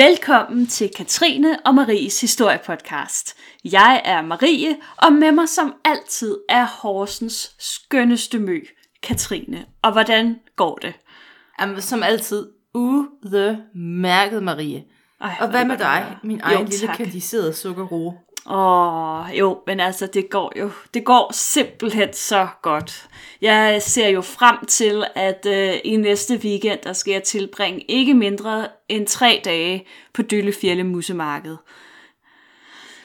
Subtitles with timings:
[0.00, 3.36] Velkommen til Katrine og Maries historiepodcast.
[3.64, 8.60] Jeg er Marie, og med mig som altid er Horsens skønneste mø,
[9.02, 9.66] Katrine.
[9.82, 10.94] Og hvordan går det?
[11.60, 14.84] Jamen, som altid, udmærket Marie.
[15.20, 16.96] Ej, Og hvad med dig, min Jo, egen lille tak.
[16.96, 18.14] kandiserede sukkerroe?
[18.46, 23.08] Åh, jo, men altså, det går jo, det går simpelthen så godt.
[23.40, 28.14] Jeg ser jo frem til, at øh, i næste weekend, der skal jeg tilbringe ikke
[28.14, 31.56] mindre end tre dage på Dyllefjelle Musemarked.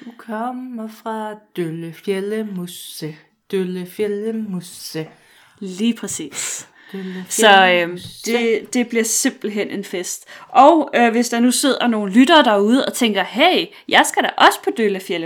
[0.06, 3.16] Du kommer fra Døllefjelle Musse,
[3.52, 5.08] Døllefjelle Musse.
[5.60, 6.70] Lige præcis.
[7.30, 10.26] Så øh, det, det bliver simpelthen en fest.
[10.50, 14.30] Og øh, hvis der nu sidder nogle lyttere derude og tænker, hey, jeg skal da
[14.38, 14.72] også på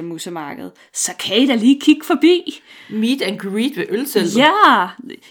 [0.03, 2.61] Musemarked, så kan I da lige kigge forbi.
[2.89, 4.38] Meet and greet ved ølteltet.
[4.38, 4.88] Ja,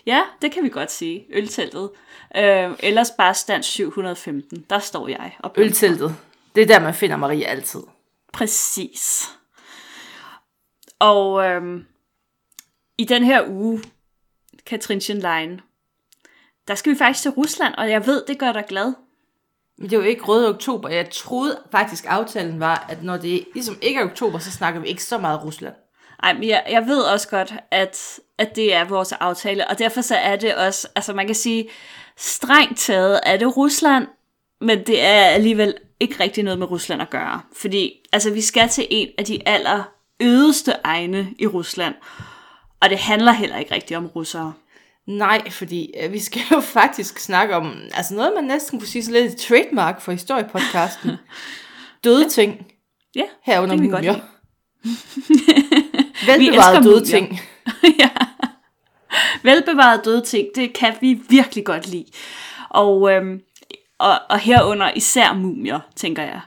[0.07, 1.25] ja, det kan vi godt sige.
[1.31, 1.91] Ølteltet.
[2.37, 4.65] Øh, ellers bare stand 715.
[4.71, 5.37] Der står jeg.
[5.39, 6.17] Og Ølteltet.
[6.55, 7.81] Det er der, man finder Marie altid.
[8.33, 9.29] Præcis.
[10.99, 11.85] Og øhm,
[12.99, 13.83] i den her uge,
[14.67, 15.61] Katrinchen Line,
[16.69, 18.93] der skal vi faktisk til Rusland, og jeg ved, det gør dig glad.
[19.79, 20.89] Men det er jo ikke røde oktober.
[20.89, 24.89] Jeg troede faktisk, aftalen var, at når det ligesom ikke er oktober, så snakker vi
[24.89, 25.75] ikke så meget Rusland.
[26.23, 30.01] Ej, men jeg, jeg ved også godt, at, at det er vores aftale, og derfor
[30.01, 31.69] så er det også, altså man kan sige,
[32.17, 34.07] strengt taget er det Rusland,
[34.61, 37.41] men det er alligevel ikke rigtig noget med Rusland at gøre.
[37.57, 39.83] Fordi altså, vi skal til en af de aller
[40.21, 41.95] ødeste egne i Rusland,
[42.81, 44.53] og det handler heller ikke rigtig om russere.
[45.09, 49.05] Nej, fordi øh, vi skal jo faktisk snakke om, altså noget, man næsten kunne sige
[49.05, 51.11] sådan lidt trademark for historiepodcasten.
[52.05, 52.67] Døde ting.
[53.15, 54.15] Ja, Herunder det godt mumier.
[56.25, 57.05] elsker Velbevarede døde mumier.
[57.05, 57.41] ting.
[57.99, 58.11] ja.
[59.43, 62.07] Velbevarede døde ting, det kan vi virkelig godt lide.
[62.71, 63.41] Og, øhm,
[63.99, 66.41] og, og herunder især mumier, tænker jeg.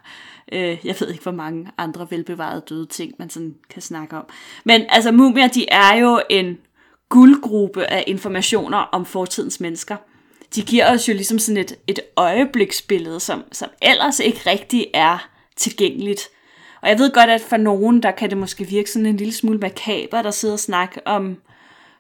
[0.52, 4.26] Øh, jeg ved ikke, hvor mange andre velbevarede døde ting, man sådan kan snakke om.
[4.64, 6.58] Men altså, mumier, de er jo en
[7.12, 9.96] guldgruppe af informationer om fortidens mennesker.
[10.56, 15.30] De giver os jo ligesom sådan et, et øjebliksbillede, som, som ellers ikke rigtig er
[15.56, 16.22] tilgængeligt.
[16.82, 19.34] Og jeg ved godt, at for nogen, der kan det måske virke sådan en lille
[19.34, 21.38] smule makaber, der sidder og snakker om,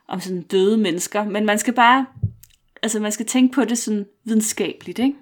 [0.07, 1.23] om sådan døde mennesker.
[1.23, 2.05] Men man skal bare,
[2.83, 5.15] altså man skal tænke på det sådan videnskabeligt, ikke?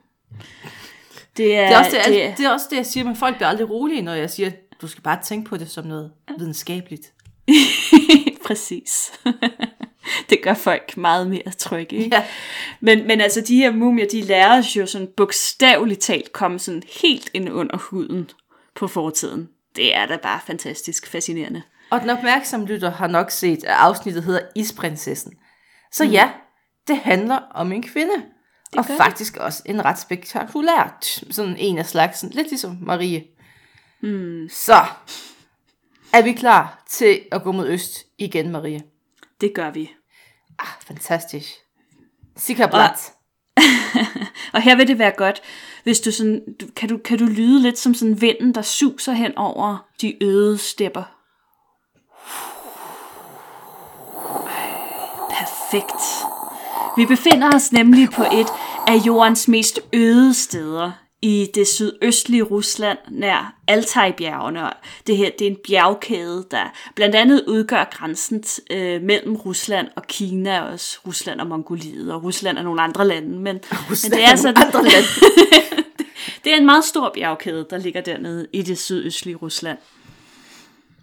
[1.38, 3.35] Det er, Det er, også det, det, det er også det, jeg siger, men folk
[3.35, 4.51] bliver aldrig rolige, når jeg siger,
[4.81, 7.13] du skal bare tænke på det som noget videnskabeligt.
[8.47, 9.11] Præcis.
[10.30, 11.96] det gør folk meget mere trygge.
[11.96, 12.16] Ikke?
[12.16, 12.25] Ja.
[12.80, 16.84] Men, men altså, de her mumier, de lærer os jo sådan bogstaveligt talt komme sådan
[17.02, 18.30] helt ind under huden
[18.75, 19.50] på fortiden.
[19.75, 21.62] Det er da bare fantastisk fascinerende.
[21.90, 25.34] Og den opmærksomme lytter har nok set, at afsnittet hedder Isprinsessen.
[25.92, 26.12] Så mm.
[26.12, 26.30] ja,
[26.88, 28.14] det handler om en kvinde.
[28.78, 28.97] og gør det.
[28.97, 33.24] faktisk også en ret spektakulært, sådan en af slagsen, lidt ligesom Marie.
[34.02, 34.50] Mm.
[34.52, 34.86] Så
[36.14, 38.84] er vi klar til at gå mod øst igen, Marie.
[39.41, 39.91] Det gør vi.
[40.59, 41.47] Ah, fantastisk.
[42.38, 43.14] Sikkerblatt.
[44.53, 45.42] Og her vil det være godt,
[45.84, 49.12] hvis du sådan, du, kan, du, kan du lyde lidt som sådan vinden, der suser
[49.12, 51.03] hen over de øde stepper.
[55.30, 56.03] Perfekt.
[56.97, 58.47] Vi befinder os nemlig på et
[58.88, 60.91] af jordens mest øde steder
[61.22, 64.63] i det sydøstlige Rusland nær Altaj-bjergene.
[64.63, 64.74] Og
[65.07, 66.63] Det her det er en bjergkæde, der
[66.96, 72.24] blandt andet udgør grænsen øh, mellem Rusland og Kina, og også Rusland og Mongoliet, og
[72.24, 73.29] Rusland og nogle andre lande.
[73.29, 73.44] Men,
[74.03, 75.08] men det er nogle andre lande.
[76.44, 79.78] det er en meget stor bjergkæde, der ligger dernede i det sydøstlige Rusland.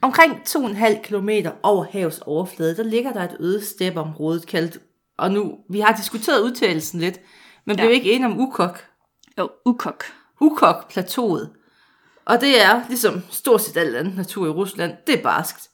[0.03, 1.29] Omkring 2,5 km
[1.63, 4.79] over havets overflade, der ligger der et øde steppeområde kaldt,
[5.19, 7.21] og nu, vi har diskuteret udtalelsen lidt,
[7.65, 7.95] men blev Ja.
[7.95, 8.85] ikke enige om Ukok.
[9.39, 10.05] Jo, Ukok.
[10.41, 11.51] Ukok-plateauet.
[12.25, 15.69] Og det er, ligesom stort set alt andet natur i Rusland, det er barskt.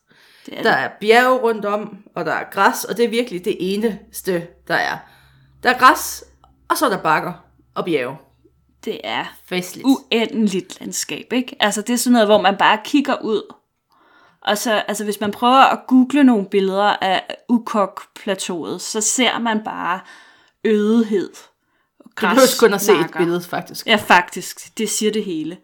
[0.47, 0.85] Det er Der det.
[0.85, 4.75] er bjerge rundt om, og der er græs, og det er virkelig det eneste, der
[4.75, 4.99] er.
[5.63, 6.25] Der er græs,
[6.71, 7.33] og så er der bakker
[7.75, 8.17] og bjerge.
[8.85, 9.87] det er Festligt.
[9.87, 11.57] uendeligt landskab, ikke?
[11.61, 13.55] Altså, det er sådan noget, hvor man bare kigger ud.
[14.43, 19.65] Og så, altså, hvis man prøver at google nogle billeder af Ukok-plateauet, så ser man
[19.65, 20.01] bare
[20.65, 21.31] ødehed.
[22.21, 23.87] Du behøver kun at se et billede, faktisk.
[23.87, 24.79] Ja, faktisk.
[24.79, 25.57] Det siger det hele.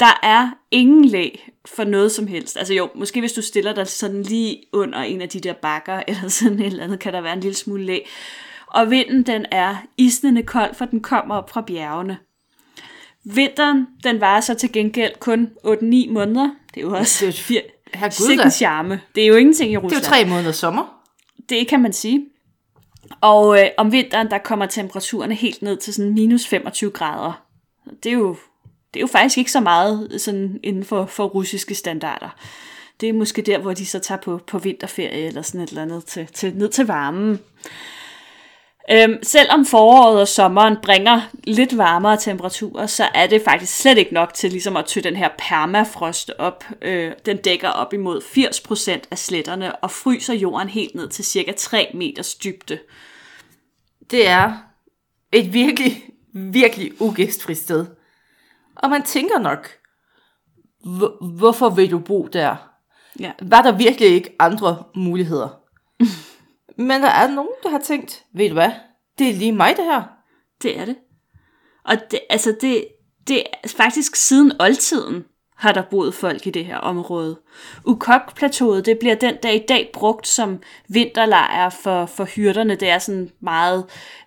[0.00, 2.56] Der er ingen læg for noget som helst.
[2.56, 6.02] Altså jo, måske hvis du stiller dig sådan lige under en af de der bakker,
[6.08, 8.08] eller sådan et eller andet, kan der være en lille smule læg.
[8.66, 12.18] Og vinden, den er isnende kold, for den kommer op fra bjergene.
[13.24, 16.50] Vinteren, den varer så til gengæld kun 8-9 måneder.
[16.74, 17.62] Det er jo også Det
[17.94, 19.00] er en charme.
[19.14, 20.04] Det er jo ingenting i Det er Rusland.
[20.04, 21.02] jo tre måneder sommer.
[21.48, 22.26] Det kan man sige.
[23.20, 27.42] Og øh, om vinteren, der kommer temperaturerne helt ned til sådan minus 25 grader.
[28.02, 28.38] Det er jo, det
[28.94, 32.36] Det er jo faktisk ikke så meget øh, sådan inden for, for russiske standarder.
[33.00, 35.82] Det er måske der, hvor de så tager på, på vinterferie eller sådan et eller
[35.82, 37.38] andet til, til, ned til varmen.
[38.90, 44.14] Øhm, selvom foråret og sommeren bringer lidt varmere temperaturer, så er det faktisk slet ikke
[44.14, 46.64] nok til ligesom at tø den her permafrost op.
[46.82, 51.52] Øh, den dækker op imod 80% af sletterne og fryser jorden helt ned til cirka
[51.52, 52.78] 3 meters dybde.
[54.10, 54.52] Det er
[55.32, 57.86] et virkelig, virkelig ugæstfrit sted.
[58.76, 59.68] Og man tænker nok,
[60.84, 62.56] hvor, hvorfor vil du bo der?
[63.20, 63.32] Ja.
[63.42, 65.65] Var der virkelig ikke andre muligheder?
[66.76, 68.70] Men der er nogen, der har tænkt, ved du hvad,
[69.18, 70.02] det er lige mig det her.
[70.62, 70.96] Det er det.
[71.84, 72.88] Og det, altså det,
[73.28, 75.24] det er faktisk siden oldtiden
[75.56, 77.38] har der boet folk i det her område.
[77.84, 82.74] Ukok-plateauet, det bliver den dag i dag brugt som vinterlejr for, for hyrderne.
[82.74, 83.84] Det er sådan meget,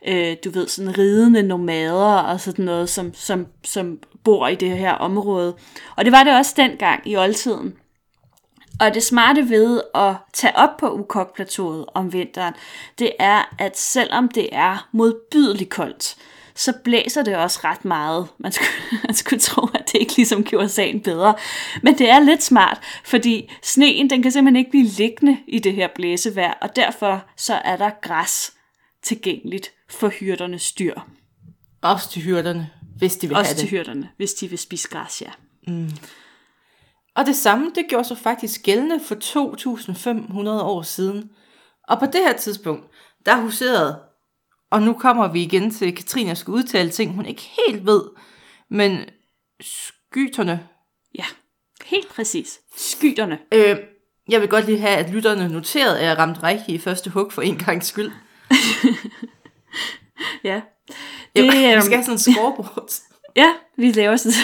[0.08, 4.78] øh, du ved, sådan ridende nomader og sådan noget, som, som, som bor i det
[4.78, 5.56] her område.
[5.96, 7.74] Og det var det også dengang i oldtiden.
[8.80, 12.54] Og det smarte ved at tage op på Ukok-plateauet om vinteren,
[13.00, 16.16] det er, at selvom det er modbydeligt koldt,
[16.56, 18.28] så blæser det også ret meget.
[18.38, 18.70] Man skulle,
[19.08, 21.36] man skulle tro, at det ikke ligesom gjorde sagen bedre.
[21.84, 25.74] Men det er lidt smart, fordi sneen den kan simpelthen ikke blive liggende i det
[25.74, 28.54] her blæsevejr, og derfor så er der græs
[29.04, 31.00] tilgængeligt for hyrdernes dyr.
[31.82, 33.70] Også til hyrderne, hvis de vil Også have til det.
[33.70, 35.30] hyrderne, hvis de vil spise græs, ja.
[37.16, 41.30] Og det samme, det gjorde sig faktisk gældende for 2.500 år siden.
[41.88, 42.86] Og på det her tidspunkt,
[43.26, 44.00] der huserede,
[44.72, 48.04] og nu kommer vi igen til, at Katrine skal udtale ting, hun ikke helt ved,
[48.70, 49.00] men
[49.62, 50.68] skyterne.
[51.16, 51.26] Ja,
[51.86, 52.60] helt præcis.
[52.78, 53.40] Skyterne.
[53.54, 53.78] Øh,
[54.30, 57.34] jeg vil godt lige have, at lytterne noterede, at jeg ramte rigtigt i første hug
[57.34, 58.12] for en gang skyld.
[60.44, 60.62] Ja.
[60.88, 60.96] Det,
[61.36, 62.90] Det, vi øhm, skal have sådan en scoreboard.
[63.36, 64.38] Ja, vi laver sådan.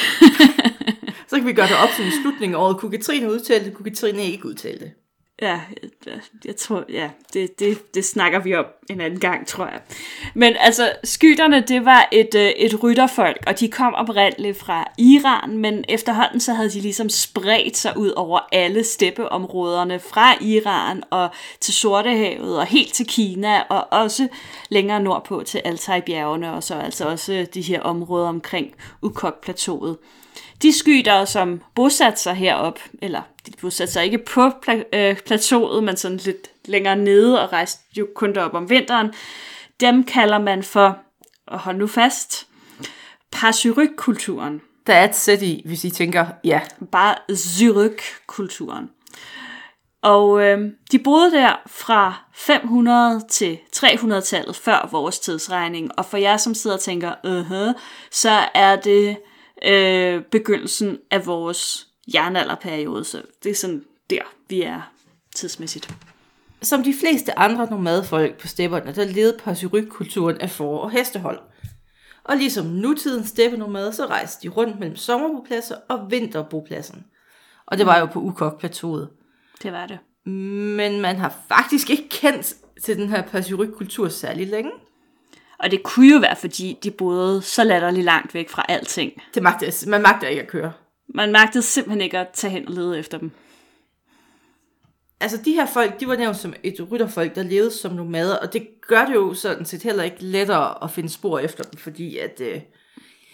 [1.28, 2.78] Så kan vi gøre det op til en slutning af året.
[2.78, 4.92] Kunne Katrine udtale det, kunne Katrine ikke udtale det.
[5.42, 5.62] Ja,
[6.06, 9.82] jeg, jeg tror, ja, det, det, det snakker vi om en anden gang, tror jeg.
[10.34, 15.58] Men altså, skyterne, det var et, øh, et rytterfolk, og de kom oprindeligt fra Iran,
[15.58, 21.30] men efterhånden så havde de ligesom spredt sig ud over alle steppeområderne fra Iran og
[21.60, 24.28] til Sortehavet og helt til Kina, og også
[24.70, 29.98] længere nordpå til Altai-bjergene, og så altså også de her områder omkring Ukok-plateauet.
[30.62, 35.84] De skyter, som bosatte sig herop, eller de bosatte sig ikke på pla- øh, plateauet,
[35.84, 39.14] men sådan lidt længere nede og rejste jo kun derop om vinteren,
[39.80, 40.98] dem kalder man for,
[41.48, 42.48] og hold nu fast,
[43.32, 44.62] Pasyryk-kulturen.
[44.88, 46.62] Der er et sæt i, hvis I tænker, ja,
[46.92, 48.90] Bare Zyryk-kulturen.
[50.02, 55.92] Og øh, de boede der fra 500 til 300-tallet før vores tidsregning.
[55.98, 57.80] Og for jer, som sidder og tænker, uh-huh,
[58.12, 59.18] så er det
[59.66, 63.04] øh, begyndelsen af vores jernalderperiode.
[63.04, 64.92] Så det er sådan der, vi er
[65.36, 65.96] tidsmæssigt.
[66.62, 71.40] Som de fleste andre nomadefolk på stepperne, der levede Pasyryk-kulturen af for- og hestehold.
[72.24, 77.06] Og ligesom nutidens steppenomade, så rejste de rundt mellem sommerbopladser og vinterbopladsen.
[77.66, 79.10] Og det var jo på Ukok-plateauet.
[79.64, 80.00] Det var det.
[80.34, 84.72] Men man har faktisk ikke kendt til den her Pasyryk-kultur særlig længe.
[85.60, 89.12] Og det kunne jo være, fordi de boede så latterligt langt væk fra alting.
[89.34, 90.72] Det magter, man magter ikke at køre.
[91.16, 93.32] Man magtede simpelthen ikke at tage hen og lede efter dem.
[95.20, 98.54] Altså de her folk, de var nævnt som et rytterfolk, der levede som nomader, og
[98.54, 102.18] det gør det jo sådan set heller ikke lettere at finde spor efter dem, fordi
[102.18, 102.62] at øh,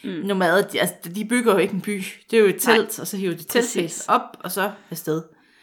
[0.04, 0.10] mm.
[0.10, 2.04] nomader, de, altså, de bygger jo ikke en by.
[2.32, 3.02] Det er jo et telt, Nej.
[3.02, 5.22] og så hiver de teltpæls op, og så afsted.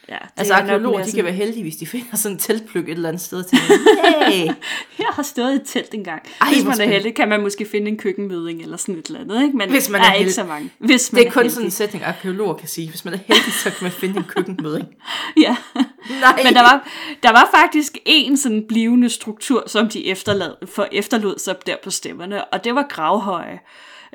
[0.08, 2.38] Ja, det Altså er arkeologer, de sådan- kan være heldige, hvis de finder sådan en
[2.38, 3.44] teltpløk et eller andet sted.
[3.44, 4.46] Til hey!
[4.98, 6.22] Jeg har stået i et telt engang.
[6.40, 9.20] Ej, Hvis man er heldig, kan man måske finde en køkkenmøding eller sådan et eller
[9.20, 9.42] andet.
[9.42, 9.56] Ikke?
[9.56, 10.70] Men Hvis man er er ikke så mange.
[10.78, 11.52] Hvis man Det er kun heldig.
[11.52, 12.90] sådan en sætning, arkeologer kan sige.
[12.90, 14.86] Hvis man er heldig, så kan man finde en køkkenmøding.
[15.44, 15.56] Ja.
[16.20, 16.40] Nej.
[16.44, 16.88] Men der var,
[17.22, 21.90] der var faktisk en sådan blivende struktur, som de efterlod, for efterlod sig der på
[21.90, 23.58] stemmerne, og det var gravhøje.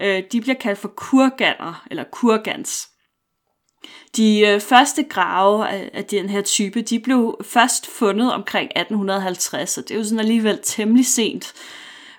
[0.01, 2.89] Øh, De bliver kaldt for kurganer, eller kurgans.
[4.17, 9.69] De øh, første grave af, af den her type, de blev først fundet omkring 1850,
[9.69, 11.53] så det er jo sådan alligevel temmelig sent.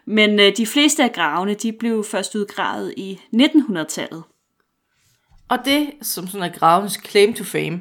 [0.07, 4.23] Men øh, de fleste af gravene, de blev først udgravet i 1900-tallet.
[5.49, 7.81] Og det, som sådan er gravenes claim to fame,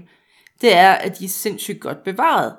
[0.62, 2.56] det er, at de er sindssygt godt bevaret.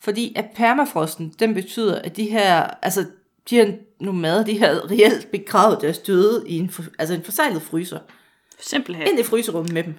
[0.00, 3.06] Fordi at permafrosten, den betyder, at de her, altså
[3.50, 7.98] de her nomader, de har reelt begravet deres døde i en, altså en forsejlet fryser.
[8.60, 9.06] Simpelthen.
[9.06, 9.94] Ind i fryserummet med dem.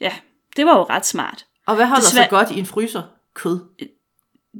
[0.00, 0.12] Ja,
[0.56, 1.46] det var jo ret smart.
[1.66, 3.02] Og hvad holder Desværre- så godt i en fryser?
[3.34, 3.60] Kød.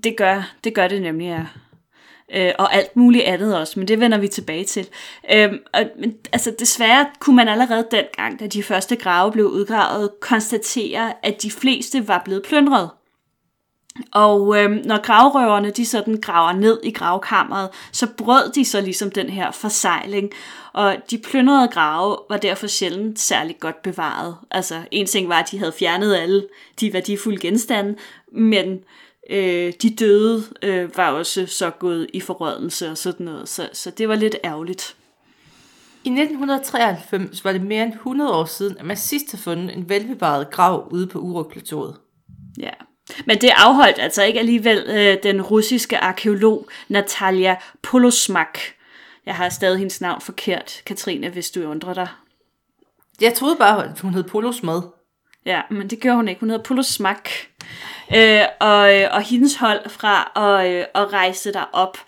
[0.04, 2.46] Det gør det, gør det nemlig, ja.
[2.49, 4.88] øh, og alt muligt andet også, men det vender vi tilbage til.
[5.32, 10.11] Øhm, og, men, altså desværre kunne man allerede dengang, da de første grave blev udgravet,
[10.20, 12.90] konstatere, at de fleste var blevet plyndret.
[14.11, 19.11] Og øhm, når gravrøverne de sådan graver ned i gravkammeret, så brød de så ligesom
[19.11, 20.30] den her forsejling.
[20.72, 24.37] Og de plyndrede grave var derfor sjældent særlig godt bevaret.
[24.50, 26.49] Altså en ting var, at de havde fjernet alle
[26.80, 27.96] de værdifulde genstande,
[28.32, 28.80] men
[29.30, 33.49] øh, de døde øh, var også så gået i forrødelse og sådan noget.
[33.49, 34.96] Så, så det var lidt ærgerligt.
[36.04, 39.88] I 1993 var det mere end 100 år siden, at man sidst havde fundet en
[39.88, 41.96] velbevaret grav ude på Uruk-plateauet.
[42.58, 42.70] Ja.
[43.26, 48.59] Men det afholdt altså ikke alligevel øh, den russiske arkeolog Natalia Polosmak.
[49.26, 52.09] Jeg har stadig hendes navn forkert, Katrine, hvis du undrer dig.
[53.21, 54.83] Jeg troede bare, at hun hed Polosmad.
[55.47, 56.40] Ja, men det gjorde hun ikke.
[56.40, 57.28] Hun hedder Polosmak.
[58.14, 61.99] Øh, og, øh, og hendes hold fra at, øh, at rejse der op.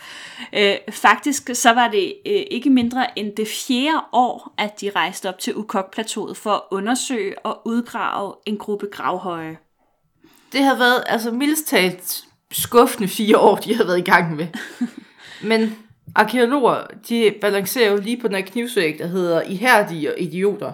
[0.52, 5.28] Øh, faktisk så var det øh, ikke mindre end det fjerde år, at de rejste
[5.28, 9.58] op til Ukok-plateauet for at undersøge og udgrave en gruppe gravhøje.
[10.54, 14.46] Det har været, altså mildest talt, skuffende fire år, de har været i gang med.
[15.50, 15.76] Men
[16.14, 20.72] arkeologer, de balancerer jo lige på den her knivsvæg, der hedder ihærdige og idioter.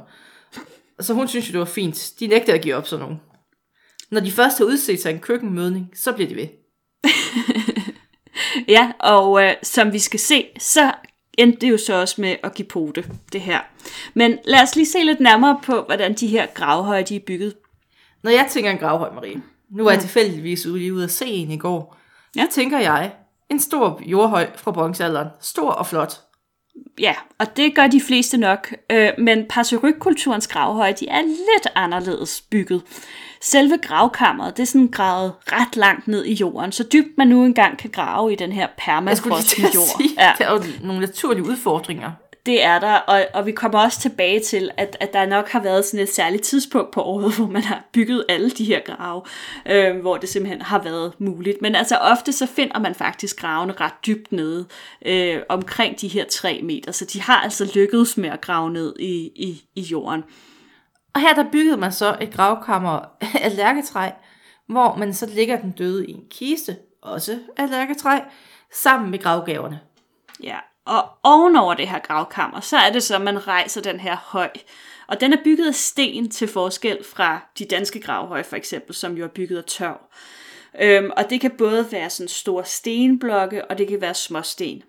[1.01, 2.13] Så hun synes jo, det var fint.
[2.21, 3.21] De nægter at give op sådan nogen.
[4.11, 6.49] Når de først har udset sig en køkkenmødning, så bliver de ved.
[8.69, 10.93] Ja, og øh, som vi skal se, så
[11.39, 13.61] endte det jo så også med at give pote, det her.
[14.15, 17.55] Men lad os lige se lidt nærmere på, hvordan de her gravhøje de er bygget.
[18.23, 19.43] Når jeg tænker en gravhøj, Marie,
[19.77, 21.97] nu var jeg tilfældigvis ude, ude at se en i går,
[22.37, 22.47] Ja.
[22.51, 23.13] tænker jeg,
[23.51, 25.29] en stor jordhøj fra bronzealderen.
[25.41, 26.21] Stor og flot.
[27.01, 32.41] Ja, og det gør de fleste nok, øh, men Passyryk-kulturens gravhøje, de er lidt anderledes
[32.51, 32.83] bygget.
[33.43, 37.45] Selve gravkammeret, det er sådan gravet ret langt ned i jorden, så dybt man nu
[37.45, 38.67] engang kan grave i den her
[39.69, 39.85] at jord.
[39.99, 40.33] sige, Ja.
[40.39, 42.11] der er jo nogle naturlige udfordringer.
[42.47, 45.63] Det er der, og, og vi kommer også tilbage til, at, at der nok har
[45.63, 49.23] været sådan et særligt tidspunkt på året, hvor man har bygget alle de her grave,
[49.67, 51.63] øh, hvor det simpelthen har været muligt.
[51.63, 54.67] Men altså ofte så finder man faktisk gravene ret dybt nede,
[55.07, 58.95] øh, omkring de her 3 meter, så de har altså lykkedes med at grave ned
[58.99, 60.25] i, i, i jorden.
[61.15, 63.01] Og her der byggede man så et gravkammer
[63.45, 64.11] af lærketræ,
[64.69, 68.19] hvor man så lægger den døde i en kiste, også af lærketræ,
[68.73, 69.81] sammen med gravgaverne.
[70.43, 70.57] Ja,
[70.91, 74.51] og ovenover det her gravkammer, så er det så, at man rejser den her høj.
[75.07, 79.17] Og den er bygget af sten til forskel fra de danske gravhøje for eksempel, som
[79.17, 80.01] jo er bygget af tørv.
[80.81, 84.83] Øhm, og det kan både være sådan store stenblokke, og det kan være småsten.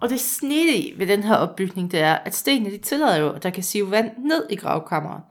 [0.00, 3.42] Og det snedige ved den her opbygning, det er, at stenene de tillader jo, at
[3.42, 5.22] der kan sive vand ned i gravkammeret.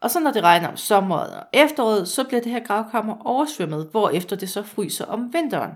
[0.00, 3.88] Og så når det regner om sommeren og efteråret, så bliver det her gravkammer oversvømmet,
[3.90, 5.72] hvorefter det så fryser om vinteren.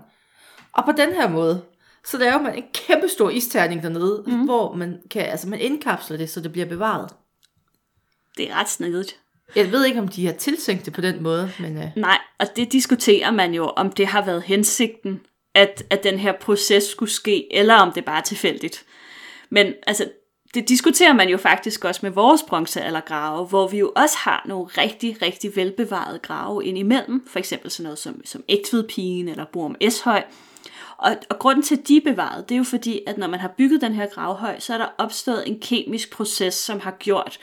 [0.73, 1.61] Og på den her måde,
[2.05, 4.43] så laver man en kæmpe stor isterning dernede, mm.
[4.45, 7.09] hvor man kan, altså man indkapsler det, så det bliver bevaret.
[8.37, 9.17] Det er ret snedigt.
[9.55, 12.47] Jeg ved ikke, om de har tiltænkt det på den måde, men øh, Nej, og
[12.55, 15.21] det diskuterer man jo, om det har været hensigten,
[15.55, 18.85] at, at den her proces skulle ske, eller om det bare er tilfældigt.
[19.49, 20.05] Men altså,
[20.53, 24.65] det diskuterer man jo faktisk også med vores bronzealdergrave, hvor vi jo også har nogle
[24.65, 30.23] rigtig, rigtig velbevarede grave indimellem, for eksempel sådan noget som, som Egtvedpigen eller Borum Eshøj.
[31.01, 33.39] Og, og grunden til, at de er bevaret, det er jo fordi, at når man
[33.39, 37.39] har bygget den her gravhøj, så er der opstået en kemisk proces, som har gjort,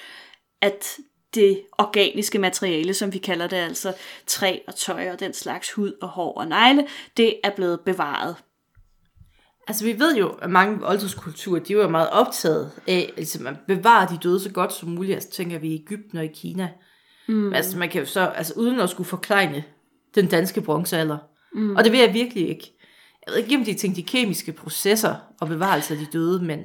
[0.61, 0.99] at
[1.35, 3.95] det organiske materiale, som vi kalder det, altså
[4.27, 6.87] træ og tøj og den slags hud og hår og negle,
[7.17, 8.37] det er blevet bevaret.
[9.69, 14.09] altså vi ved jo, at mange oldtidskulturer, de var meget optaget af, altså at bevare
[14.11, 15.15] de døde så godt som muligt.
[15.15, 16.71] Altså tænker vi i Ægypten og i Kina.
[17.29, 17.53] Mm.
[17.53, 19.65] Altså man kan jo så, altså uden at skulle forklejne
[20.15, 21.19] den danske bronzealder.
[21.55, 21.77] Mm.
[21.77, 22.77] Og det vil jeg virkelig ikke.
[23.28, 26.61] Jeg ved ikke, om de tænkte de kemiske processer og bevarelse af de døde, men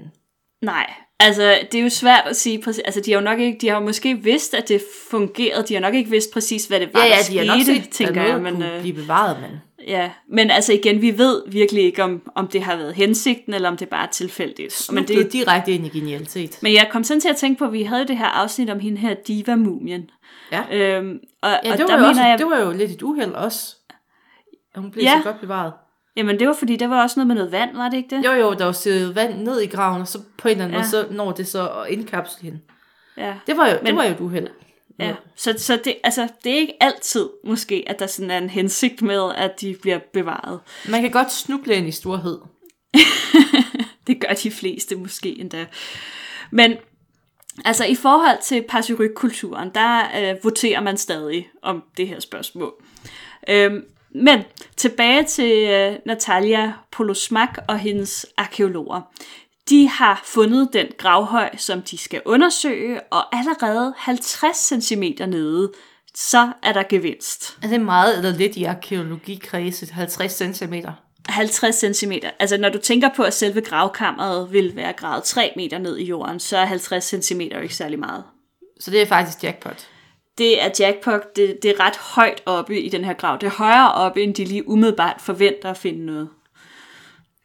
[0.62, 2.82] Nej, altså det er jo svært at sige præcis.
[2.86, 5.64] Altså de har jo nok ikke, de har jo måske vidst, at det fungerede.
[5.68, 7.64] De har nok ikke vidst præcis, hvad det var, ja, ja, der de har nok
[7.64, 8.42] skete, set, at tænker noget jeg.
[8.42, 9.50] Men, kunne øh, blive bevaret, men
[9.88, 10.12] ja.
[10.30, 13.78] men altså igen, vi ved virkelig ikke, om, om det har været hensigten, eller om
[13.78, 14.90] det bare er tilfældigt.
[14.92, 16.60] Men, det er direkte ind i genialitet.
[16.62, 18.80] men jeg kom sådan til at tænke på, at vi havde det her afsnit om
[18.80, 20.10] hende her Diva-mumien.
[20.52, 20.64] Ja.
[20.72, 22.92] Øhm, og, Ja, og det der var, jo mener også, jeg, det var jo lidt
[22.92, 23.76] et uheld også.
[24.76, 25.22] at Hun blev Ja.
[25.24, 25.74] så godt bevaret.
[26.16, 28.26] Jamen det var fordi, der var også noget med noget vand, var det ikke det?
[28.26, 30.74] Jo, jo, der var sivet vand ned i graven, og så på en eller anden
[30.76, 30.78] Ja.
[30.80, 32.60] måde, så når det så at indkapsle hende.
[33.18, 33.34] Ja.
[33.48, 34.48] Det var jo, Men- det var jo et uheld.
[35.00, 38.50] Ja, så, så det, altså, det er ikke altid måske, at der sådan er en
[38.50, 40.60] hensigt med, at de bliver bevaret.
[40.90, 42.38] Man kan godt snuble ind i storhed.
[44.08, 45.66] Det gør de fleste måske endda.
[46.52, 46.74] Men
[47.66, 52.74] altså i forhold til Passyryk-kulturen, der øh, voterer man stadig om det her spørgsmål.
[53.50, 53.84] Øhm,
[54.16, 54.44] Men
[54.78, 59.02] tilbage til øh, Natalia Polosmak og hendes arkeologer.
[59.70, 65.72] De har fundet den gravhøj, som de skal undersøge, og allerede 50 cm nede,
[66.16, 67.58] så er der gevinst.
[67.64, 69.90] Er det meget eller lidt i arkeologikredset?
[69.90, 70.74] 50 cm?
[71.30, 72.12] 50 cm.
[72.40, 76.06] Altså når du tænker på, at selve gravkammeret vil være gravet 3 meter ned i
[76.06, 78.24] jorden, så er 50 cm jo ikke særlig meget.
[78.80, 79.88] Så det er faktisk jackpot.
[80.38, 83.38] Det er jackpot, det, det er ret højt oppe i den her grav.
[83.42, 86.30] Det er højere oppe, end de lige umiddelbart forventer at finde noget.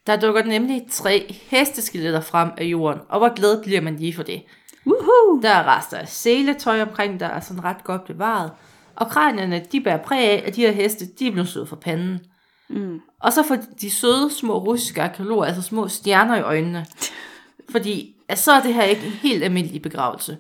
[0.07, 4.23] Der dukker nemlig tre hesteskeletter frem af jorden, og hvor glad bliver man lige for
[4.23, 4.43] det.
[4.87, 5.41] Woohoo!
[5.43, 8.51] Der er rester af seletøj omkring, der er sådan ret godt bevaret.
[8.97, 11.77] Og kranierne, de bærer præg af, at de her heste, de er blevet slået for
[11.77, 12.21] panden.
[12.69, 13.01] Mm.
[13.21, 16.87] Og så får de søde små russiske arkeologer, altså små stjerner i øjnene.
[17.73, 20.39] Fordi så er det her ikke en helt almindelig begravelse.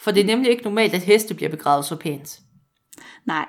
[0.00, 2.40] For det er nemlig ikke normalt, at heste bliver begravet så pænt.
[3.26, 3.46] Nej.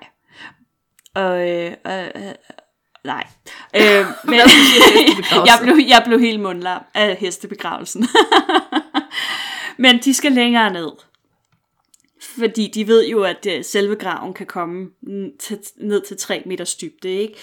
[1.15, 2.33] Og, øh, øh, øh,
[3.03, 3.27] nej.
[3.75, 4.39] Øh, men,
[5.45, 8.07] jeg, blev, jeg blev helt mundlam af hestebegravelsen.
[9.77, 10.91] men de skal længere ned.
[12.21, 14.89] Fordi de ved jo, at øh, selve graven kan komme
[15.39, 17.09] til, ned til 3 meters dybde.
[17.09, 17.33] Ikke?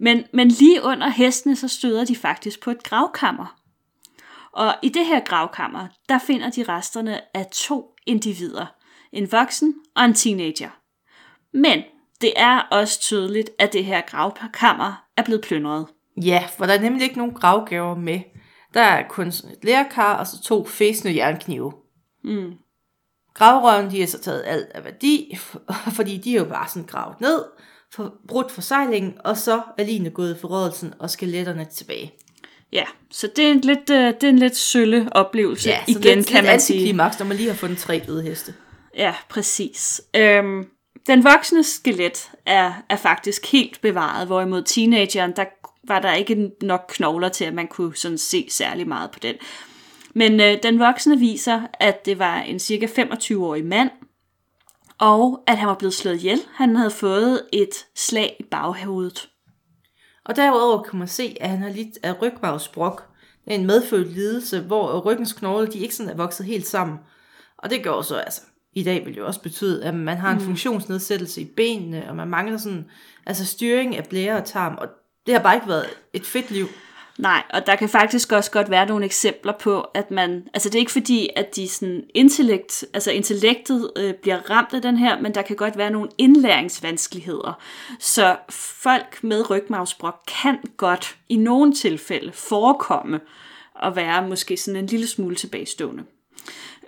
[0.00, 3.60] Men, men lige under hestene, så støder de faktisk på et gravkammer.
[4.52, 8.66] Og i det her gravkammer, der finder de resterne af to individer.
[9.12, 10.70] En voksen og en teenager.
[11.52, 11.82] Men
[12.20, 15.86] det er også tydeligt, at det her gravkammer er blevet plyndret.
[16.22, 18.20] Ja, for der er nemlig ikke nogen gravgaver med.
[18.74, 21.72] Der er kun et lærkar og så to fæsende jernknive.
[22.24, 22.52] Mm.
[23.34, 25.38] Gravrøven, de har så taget alt af værdi,
[25.96, 27.44] fordi de er jo bare sådan gravet ned,
[27.92, 32.12] for, brudt forsejlingen, og så er ligene gået i forrådelsen og skeletterne tilbage.
[32.72, 36.16] Ja, så det er en lidt, øh, det er en lidt sølle oplevelse Ja, igen,
[36.16, 36.76] lidt, kan lidt man sige.
[36.76, 38.54] antiklimaks, når man lige har fundet tre døde heste.
[38.96, 40.00] Ja, præcis.
[40.16, 40.66] Øhm,
[41.06, 45.44] den voksne skelet er, er faktisk helt bevaret, hvorimod teenageren, der
[45.88, 49.34] var der ikke nok knogler til, at man kunne sådan se særlig meget på den.
[50.14, 53.90] Men øh, den voksne viser, at det var en cirka 25-årig mand,
[54.98, 56.40] og at han var blevet slået ihjel.
[56.54, 59.28] Han havde fået et slag i baghovedet.
[60.24, 63.06] Og derudover kan man se, at han har lidt af rygmavsbrok.
[63.44, 66.98] Det er en medfødt lidelse, hvor ryggens knogler de ikke sådan er vokset helt sammen.
[67.58, 68.40] Og det gør så altså,
[68.72, 70.44] i dag vil jo også betyde, at man har en mm.
[70.44, 72.86] funktionsnedsættelse i benene, og man mangler sådan,
[73.26, 74.88] altså styring af blære og tarm, og
[75.26, 76.66] det har bare ikke været et fedt liv.
[77.20, 80.74] Nej, og der kan faktisk også godt være nogle eksempler på, at man, altså det
[80.74, 85.20] er ikke fordi, at de sådan intellekt, altså intellektet øh, bliver ramt af den her,
[85.20, 87.62] men der kan godt være nogle indlæringsvanskeligheder.
[87.98, 93.20] Så folk med rygmavsbrok kan godt i nogle tilfælde forekomme
[93.82, 96.04] at være måske sådan en lille smule tilbagestående.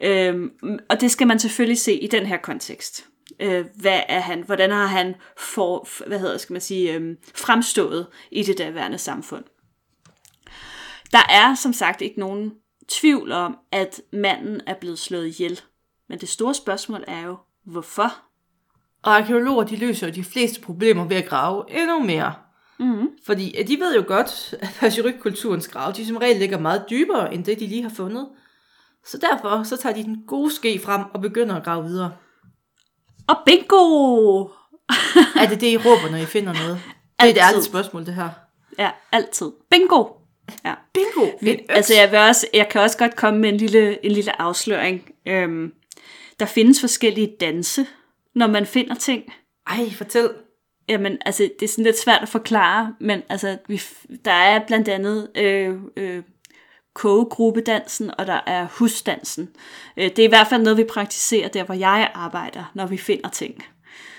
[0.00, 0.50] Øhm,
[0.88, 3.06] og det skal man selvfølgelig se i den her kontekst.
[3.40, 8.06] Øh, hvad er han, hvordan har han for, hvad hedder, skal man sige, øhm, fremstået
[8.30, 9.44] i det daværende samfund.
[11.12, 12.53] Der er som sagt ikke nogen
[12.88, 15.61] tvivl om, at manden er blevet slået ihjel.
[16.09, 18.14] Men det store spørgsmål er jo, hvorfor?
[19.03, 22.35] Og arkeologer, de løser jo de fleste problemer ved at grave endnu mere.
[22.79, 23.09] Mm-hmm.
[23.27, 27.44] Fordi de ved jo godt, at Pasyryk-kulturens grave, de som regel ligger meget dybere, end
[27.44, 28.29] det de lige har fundet.
[29.07, 32.12] Så derfor så tager de den gode ske frem og begynder at grave videre.
[33.29, 34.48] Og bingo!
[35.37, 36.81] Er det det, I råber, når I finder noget?
[37.20, 37.42] Det er et Altid.
[37.42, 38.29] ærligt spørgsmål, det her.
[38.79, 39.53] Ja, altid.
[39.70, 40.05] Bingo!
[40.64, 40.74] Ja.
[40.94, 41.30] Bingo!
[41.40, 44.40] Men, altså, jeg, vil også, jeg kan også godt komme med en lille, en lille
[44.42, 45.10] afsløring.
[45.26, 45.72] Øhm,
[46.40, 47.86] der findes forskellige danse,
[48.34, 49.32] når man finder ting.
[49.66, 50.30] Ej, fortæl.
[50.88, 53.82] Jamen, altså, det er sådan lidt svært at forklare, men altså, vi,
[54.24, 56.22] der er blandt andet øh, øh,
[56.94, 59.50] kogegruppedansen, og der er husdansen.
[59.96, 62.96] Øh, det er i hvert fald noget, vi praktiserer der, hvor jeg arbejder, når vi
[62.96, 63.64] finder ting.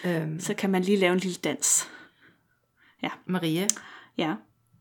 [0.06, 1.90] Øhm, Så kan man lige lave en lille dans.
[3.26, 3.68] Maria,
[4.18, 4.34] Ja.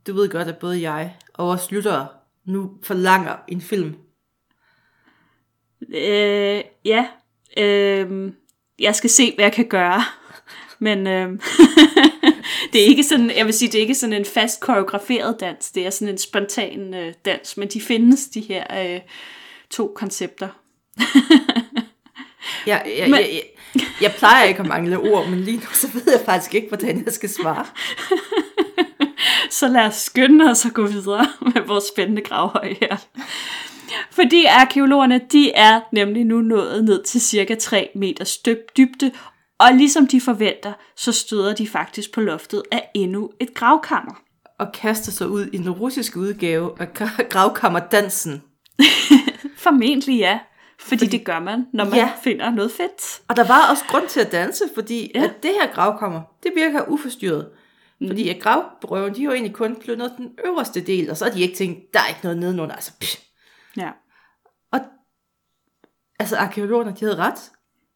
[0.07, 2.09] du ved godt, at både jeg og vores lyttere
[2.45, 3.95] nu forlanger en film.
[5.95, 7.07] Øh, ja.
[7.57, 8.33] Øh,
[8.79, 10.03] jeg skal se, hvad jeg kan gøre.
[10.87, 11.29] Men øh,
[12.73, 15.71] det er ikke sådan, jeg vil sige, det er ikke sådan en fast koreograferet dans.
[15.71, 17.57] Det er sådan en spontan øh, dans.
[17.57, 19.01] Men de findes, de her øh,
[19.71, 20.49] to koncepter.
[22.67, 23.43] Jeg, jeg, Men- jeg,
[23.75, 26.69] jeg, jeg plejer ikke at mangle ord, men lige nu så ved jeg faktisk ikke,
[26.69, 27.67] hvordan jeg skal svare.
[29.53, 32.97] Så lad os skynde os at gå videre med vores spændende gravhøj her.
[34.11, 39.13] Fordi arkeologerne, de er nemlig nu nået ned til cirka 3 meters dyb- dybde,
[39.59, 44.15] og ligesom de forventer, så støder de faktisk på loftet af endnu et gravkammer.
[44.59, 48.43] Og kaster sig ud i den russiske udgave af gra- gravkammerdansen.
[49.57, 50.39] Formentlig ja,
[50.79, 52.11] fordi, fordi det gør man, når man ja.
[52.23, 53.21] Finder noget fedt.
[53.29, 55.23] Og der var også grund til at danse, fordi ja.
[55.23, 57.47] at det her gravkammer, det virker uforstyrret.
[58.03, 58.09] Mm.
[58.09, 61.33] Fordi at gravbrøven, de har jo egentlig kun plyndret den øverste del, og så har
[61.33, 62.75] de ikke tænkt, der er ikke noget nedenunder.
[62.75, 63.17] Altså, pff.
[63.77, 63.91] Ja.
[64.71, 64.81] Og
[66.19, 67.53] altså, arkeologerne, de havde ret.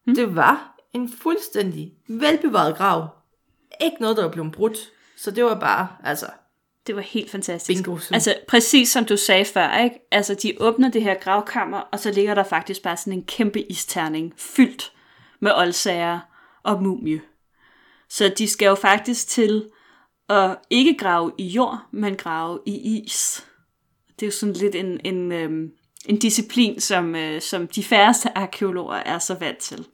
[0.07, 0.15] Mm.
[0.15, 3.09] Det var en fuldstændig velbevaret grav.
[3.81, 4.79] Ikke noget, der var blevet brudt.
[5.17, 6.27] Så det var bare, altså,
[6.87, 7.85] Det var helt fantastisk.
[7.85, 8.15] Bingo, så.
[8.15, 9.97] Altså, præcis som du sagde før, ikke?
[10.11, 13.63] Altså, de åbner det her gravkammer, og så ligger der faktisk bare sådan en kæmpe
[13.63, 14.93] isterning, fyldt
[15.41, 16.21] med oldsager
[16.63, 17.21] og mumie.
[18.09, 19.71] Så de skal jo faktisk til
[20.29, 23.45] og ikke grave i jord, men grave i is.
[24.21, 25.73] Det er jo sådan lidt en, en, øhm,
[26.07, 29.87] en disciplin, som, øh, som de færreste arkeologer er så vant til.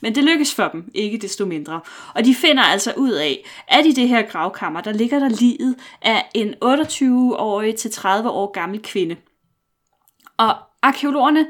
[0.00, 1.80] Men det lykkes for dem, ikke desto mindre.
[2.14, 5.76] Og de finder altså ud af, at i det her gravkammer, der ligger der livet
[6.02, 9.16] af en 28-årig til 30 år gammel kvinde.
[10.36, 11.46] Og arkeologerne,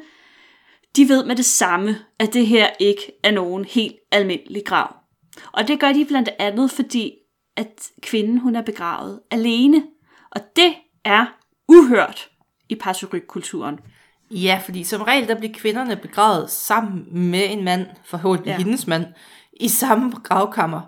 [0.96, 4.96] de ved med det samme, at det her ikke er nogen helt almindelig grav.
[5.53, 7.12] Og det gør de blandt andet, fordi
[7.57, 9.83] at kvinden hun er begravet alene.
[10.31, 11.27] Og det er
[11.69, 12.29] uhørt
[12.69, 13.79] i passyryk-kulturen.
[14.31, 18.57] Ja, fordi som regel, der bliver kvinderne begravet sammen med en mand, forhåbentlig Ja.
[18.59, 19.07] hendes mand,
[19.61, 20.81] i samme gravkammer.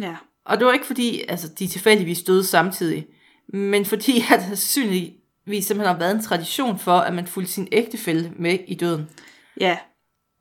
[0.00, 0.16] Ja.
[0.44, 3.06] Og det var ikke fordi, altså, de tilfældigvis døde samtidig,
[3.48, 7.68] men fordi, at der sandsynligvis simpelthen har været en tradition for, at man fulgte sin
[7.72, 9.08] ægtefælle med i døden.
[9.60, 9.78] Ja,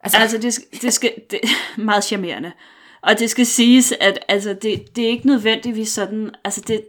[0.04, 2.52] Altså, Altså, det, det skal det er meget charmerende.
[3.04, 6.86] Og det skal siges, at altså, det, det er ikke nødvendigvis sådan, altså det,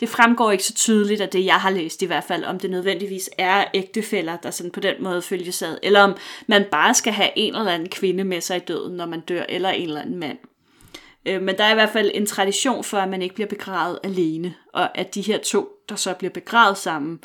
[0.00, 2.70] det fremgår ikke så tydeligt af det, jeg har læst i hvert fald, om det
[2.70, 7.12] nødvendigvis er ægtefæller, der sådan på den måde følges ad, eller om man bare skal
[7.12, 10.00] have en eller anden kvinde med sig i døden, når man dør, eller en eller
[10.00, 10.38] anden mand.
[11.26, 13.98] Øh, Men der er i hvert fald en tradition for, at man ikke bliver begravet
[14.04, 17.20] alene, og at de her to, der så bliver begravet sammen,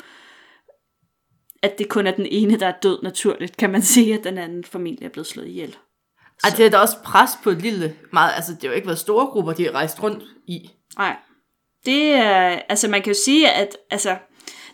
[1.62, 4.38] at det kun er den ene, der er død naturligt, kan man sige, at den
[4.38, 5.76] anden familie er blevet slået ihjel
[6.44, 8.86] og det er da også pres på et lille, meget, altså det har jo ikke
[8.86, 10.70] været store grupper, de har rejst rundt i.
[10.98, 11.16] Nej.
[11.84, 14.16] Det er, altså man kan jo sige, at altså,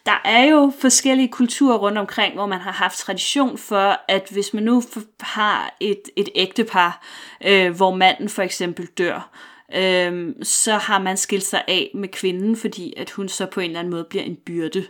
[0.07, 4.55] der er jo forskellige kulturer rundt omkring, hvor man har haft tradition for, at hvis
[4.55, 4.83] man nu
[5.21, 7.07] har et, et ægtepar,
[7.45, 9.31] øh, hvor manden for eksempel dør,
[9.75, 13.67] øh, så har man skilt sig af med kvinden, fordi at hun så på en
[13.67, 14.87] eller anden måde bliver en byrde.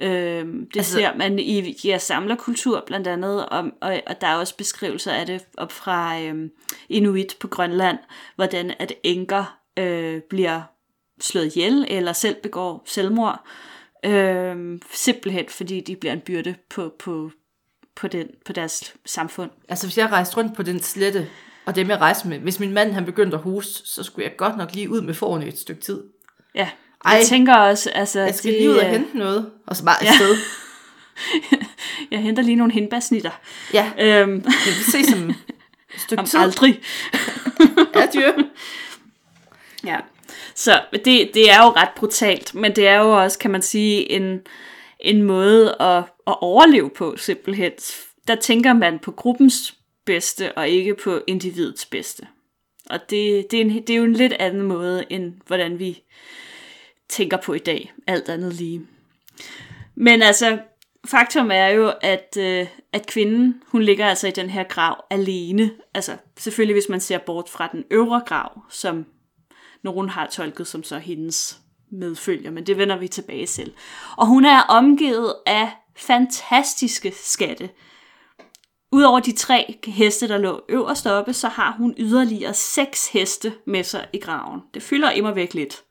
[0.00, 4.36] Øh, det altså, ser man i ja, samlerkultur blandt andet, og, og, og der er
[4.36, 6.50] også beskrivelser af det op fra øh,
[6.88, 7.98] Inuit på Grønland,
[8.36, 10.62] hvordan at enker øh, bliver
[11.20, 13.44] slået ihjel eller selv begår selvmord,
[14.04, 17.30] øh, simpelthen fordi de bliver en byrde på, på,
[17.96, 19.50] på, den, på deres samfund.
[19.68, 21.28] Altså hvis jeg rejste rundt på den slette,
[21.66, 24.36] og dem jeg rejste med, hvis min mand han begyndte at hoste, så skulle jeg
[24.36, 26.04] godt nok lige ud med forne et stykke tid.
[26.54, 26.70] Ja,
[27.04, 27.12] Ej.
[27.12, 28.20] jeg tænker også, altså...
[28.20, 30.36] Jeg skal det, lige ud og hente noget, og så bare afsted.
[32.10, 33.30] Jeg henter lige nogle hindbærsnitter.
[33.74, 35.36] Ja, Øhm, vi ses om et
[36.00, 36.40] stykke om tid.
[36.40, 36.80] aldrig.
[38.02, 38.32] Adieu.
[39.84, 39.96] Ja,
[40.54, 44.12] så det, det er jo ret brutalt, men det er jo også, kan man sige,
[44.12, 44.40] en,
[45.00, 47.72] en måde at, at overleve på simpelthen.
[48.28, 49.74] Der tænker man på gruppens
[50.06, 52.22] bedste, og ikke på individets bedste.
[52.90, 56.02] Og det, det, er, en, det er jo en lidt anden måde, end hvordan vi
[57.08, 58.86] tænker på i dag, alt andet lige.
[59.94, 60.58] Men altså,
[61.06, 65.70] faktum er jo, at, øh, at kvinden, hun ligger altså i den her grav alene.
[65.94, 69.06] Altså, selvfølgelig hvis man ser bort fra den øvre grav, som
[69.82, 71.58] nogen har tolket som så hendes
[71.90, 73.72] medfølger, men det vender vi tilbage til.
[74.16, 77.70] Og hun er omgivet af fantastiske skatte.
[78.92, 83.84] Udover de tre heste, der lå øverst oppe, så har hun yderligere seks heste med
[83.84, 84.60] sig i graven.
[84.74, 85.82] Det fylder immer væk lidt.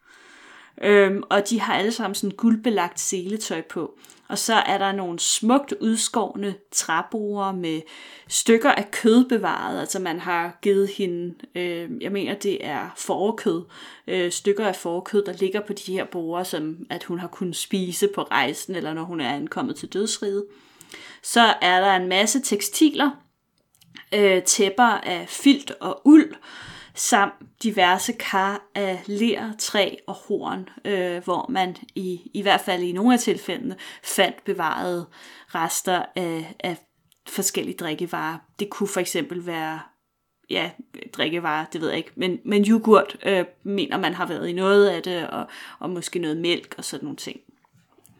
[0.81, 3.97] Øhm, og de har alle sammen sådan guldbelagt seletøj på.
[4.29, 7.81] Og så er der nogle smukt udskårne træborer med
[8.27, 9.79] stykker af kød bevaret.
[9.79, 13.63] Altså man har givet hende, øh, jeg mener det er forkød,
[14.07, 17.55] øh, stykker af forkød, der ligger på de her borer, som at hun har kunnet
[17.55, 20.45] spise på rejsen, eller når hun er ankommet til dødsriget.
[21.23, 23.09] Så er der en masse tekstiler,
[24.13, 26.35] øh, tæpper af filt og uld,
[26.97, 27.33] samt
[27.63, 32.91] diverse kar af ler, træ og horn, øh, hvor man i, i hvert fald i
[32.91, 35.05] nogle af tilfældene fandt bevarede
[35.55, 36.77] rester af, af
[37.27, 38.37] forskellige drikkevarer.
[38.59, 39.79] Det kunne for eksempel være
[40.49, 40.69] ja,
[41.13, 44.87] drikkevarer, det ved jeg ikke, men, men yoghurt øh, mener man har været i noget
[44.87, 45.47] af det, og,
[45.79, 47.39] og måske noget mælk og sådan nogle ting.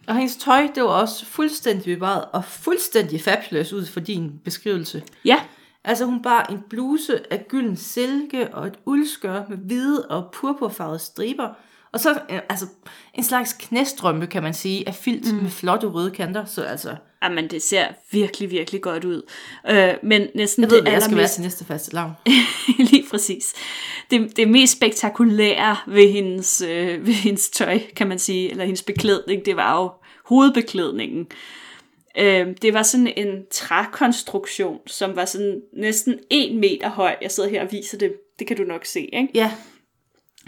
[0.08, 5.04] Og hendes tøj, det var også fuldstændig bevaret, og fuldstændig fabulous ud for din beskrivelse.
[5.26, 5.40] Ja,
[5.88, 11.00] Altså hun bar en bluse af gylden silke og et uldskør med hvide og purpurfarvede
[11.00, 11.50] striber.
[11.91, 12.65] Og så øh, altså,
[13.13, 15.41] en slags knæstrømpe, kan man sige, af filt mm.
[15.41, 16.45] med flotte røde kanter.
[16.45, 19.21] Så altså, Jamen, det ser virkelig, virkelig godt ud.
[19.69, 22.12] Øh, men næsten Jeg ved, det hvad jeg skal være allermest- til næste faste lavn.
[22.91, 23.54] Lige præcis.
[24.12, 28.84] Det, det mest spektakulære ved hendes, øh, ved hendes tøj, kan man sige, eller hendes
[28.84, 29.91] beklædning, det var jo
[30.26, 31.19] hovedbeklædningen.
[31.19, 31.38] Øh,
[32.62, 37.15] det var sådan en trækonstruktion, som var sådan næsten en meter høj.
[37.21, 38.13] Jeg sidder her og viser det.
[38.39, 39.30] Det kan du nok se, ikke?
[39.34, 39.51] Ja,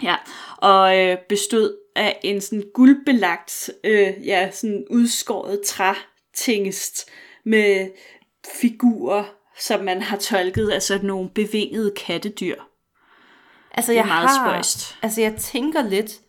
[0.02, 0.16] Ja,
[0.56, 7.10] og øh, bestod af en sådan guldbelagt, øh, ja, sådan udskåret trætingest
[7.44, 7.90] med
[8.60, 9.24] figurer,
[9.58, 12.56] som man har tolket sådan nogle bevingede kattedyr.
[13.70, 14.96] altså er jeg meget har, spøjst.
[15.02, 16.20] Altså jeg tænker lidt,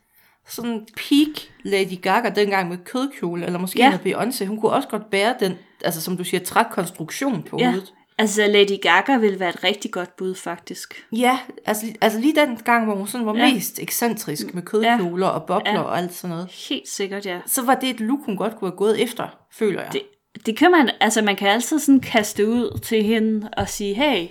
[0.48, 3.98] sådan peak Lady Gaga dengang med kødkjole, eller måske Ja.
[4.04, 5.54] med Beyoncé, hun kunne også godt bære den,
[5.86, 7.94] altså som du siger, trækonstruktion på Ja, hovedet.
[8.18, 11.06] altså Lady Gaga ville være et rigtig godt bud, faktisk.
[11.12, 13.54] Ja, altså, altså lige den gang, hvor hun sådan var Ja.
[13.54, 15.34] mest ekscentrisk med kødkjoler ja.
[15.34, 15.82] og bobler Ja.
[15.82, 17.40] og alt sådan noget, Helt sikkert, ja.
[17.46, 19.94] så var det et look, hun godt kunne have gået efter, føler jeg.
[19.94, 20.02] Det,
[20.46, 24.28] det kan man, altså man kan altid sådan kaste ud til hende og sige, hey,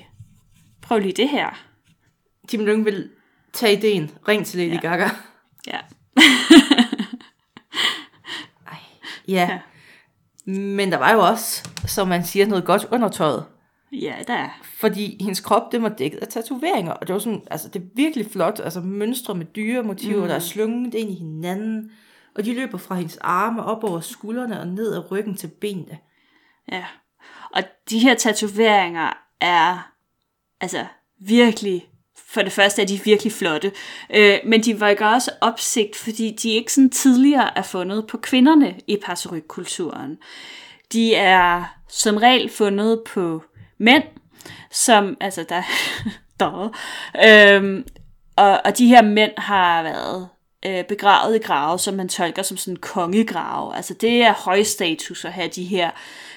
[0.82, 1.60] prøv lige det her.
[2.48, 3.10] Tim Lyng vil
[3.52, 4.88] tage ideen, ring til Lady ja.
[4.88, 5.08] Gaga.
[5.66, 5.78] Ja,
[9.30, 9.48] Ja.
[9.50, 9.60] ja.
[10.52, 13.44] Men der var jo også, som man siger, noget godt undertøjet.
[13.92, 14.48] ja der er.
[14.62, 17.86] Fordi hendes krop, den var dækket af tatoveringer, og det var sådan, altså det er
[17.94, 20.28] virkelig flot, altså mønstre med dyremotiver, mm.
[20.28, 21.90] der er slynget ind i hinanden,
[22.36, 25.98] og de løber fra hendes arme op over skuldrene og ned ad ryggen til benene.
[26.72, 26.84] Ja.
[27.52, 29.92] Og de her tatoveringer er
[30.60, 30.86] altså
[31.20, 31.88] virkelig,
[32.30, 33.72] for det første er de virkelig flotte,
[34.14, 38.18] øh, men de var ikke også opsigt, fordi de ikke sådan tidligere er fundet på
[38.18, 40.18] kvinderne i parserykkulturen.
[40.92, 43.42] De er som regel fundet på
[43.78, 44.04] mænd,
[44.70, 45.62] som, altså der,
[46.40, 46.72] der
[47.26, 47.84] øhm,
[48.36, 50.28] og, og de her mænd har været
[50.66, 53.76] øh, begravet i grave, som man tolker som sådan kongegrave.
[53.76, 55.90] Altså det er høj status at have de her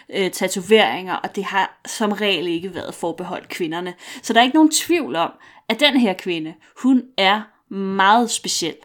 [0.09, 3.93] øh, tatoveringer, og det har som regel ikke været forbeholdt kvinderne.
[4.21, 5.31] Så der er ikke nogen tvivl om,
[5.69, 7.41] at den her kvinde, hun er
[7.73, 8.75] meget speciel.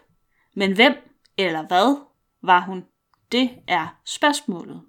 [0.55, 0.93] Men hvem
[1.37, 1.95] eller hvad
[2.43, 2.83] var hun?
[3.31, 4.81] Det er spørgsmålet.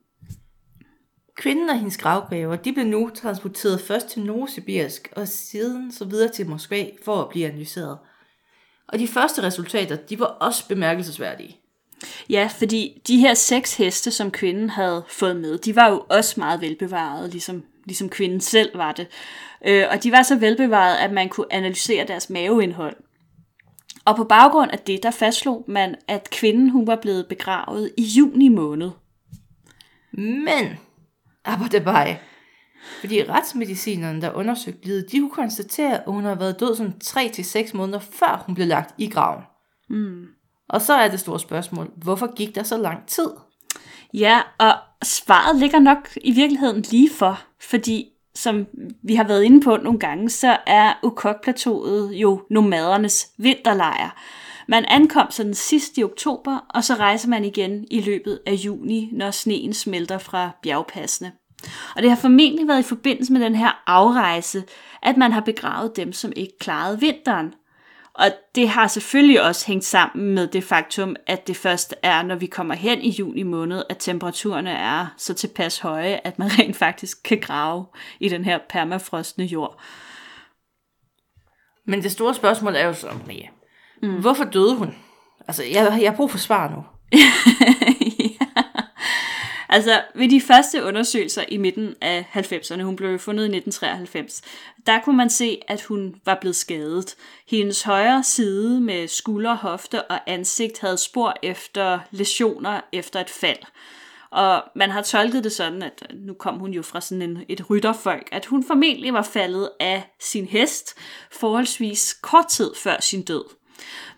[1.36, 6.32] Kvinden og hendes gravgaver, de blev nu transporteret først til Novosibirsk, og siden så videre
[6.32, 7.98] til Moskva for at blive analyseret.
[8.88, 11.60] Og de første resultater, de var også bemærkelsesværdige.
[12.30, 16.40] Ja, fordi de her seks heste, som kvinden havde fået med, de var jo også
[16.40, 19.06] meget velbevaret, ligesom, ligesom kvinden selv var det.
[19.66, 22.96] Øh, og de var så velbevaret, at man kunne analysere deres maveindhold.
[24.04, 28.02] Og på baggrund af det, der fastslog man, at kvinden hun var blevet begravet i
[28.02, 28.90] juni måned.
[30.12, 30.78] Men,
[31.44, 32.16] aber dabei,
[33.00, 37.76] fordi retsmedicinerne, der undersøgte livet, de kunne konstatere, at hun har været død sådan 3-6
[37.76, 39.42] måneder, før hun blev lagt i graven.
[39.90, 40.26] Mm.
[40.68, 43.30] Og så er det store spørgsmål, hvorfor gik der så lang tid?
[44.14, 44.72] Ja, og
[45.04, 48.66] svaret ligger nok i virkeligheden lige for, fordi som
[49.02, 54.20] vi har været inde på nogle gange, så er Ukok-plateauet jo nomadernes vinterlejr.
[54.68, 58.52] Man ankom så den sidste i oktober, og så rejser man igen i løbet af
[58.52, 61.32] juni, når sneen smelter fra bjergpassene.
[61.96, 64.64] Og det har formentlig været i forbindelse med den her afrejse,
[65.02, 67.54] at man har begravet dem, som ikke klarede vinteren.
[68.20, 72.34] Og det har selvfølgelig også hængt sammen med det faktum, at det først er, når
[72.34, 76.76] vi kommer hen i juni måned, at temperaturerne er så tilpas høje, at man rent
[76.76, 77.86] faktisk kan grave
[78.20, 79.80] i den her permafrostende jord.
[81.86, 83.48] Men det store spørgsmål er jo så, Maria,
[84.02, 84.20] mm.
[84.20, 84.94] hvorfor døde hun?
[85.48, 86.84] Altså, jeg, jeg har brug for svar nu.
[89.72, 94.42] Altså, ved de første undersøgelser i midten af 90'erne, hun blev fundet i 1993,
[94.86, 97.16] der kunne man se, at hun var blevet skadet.
[97.48, 103.58] Hendes højre side med skulder, hofte og ansigt havde spor efter lesioner efter et fald.
[104.30, 107.70] Og man har tolket det sådan, at nu kom hun jo fra sådan en, et
[107.70, 110.94] rytterfolk, at hun formentlig var faldet af sin hest
[111.32, 113.44] forholdsvis kort tid før sin død.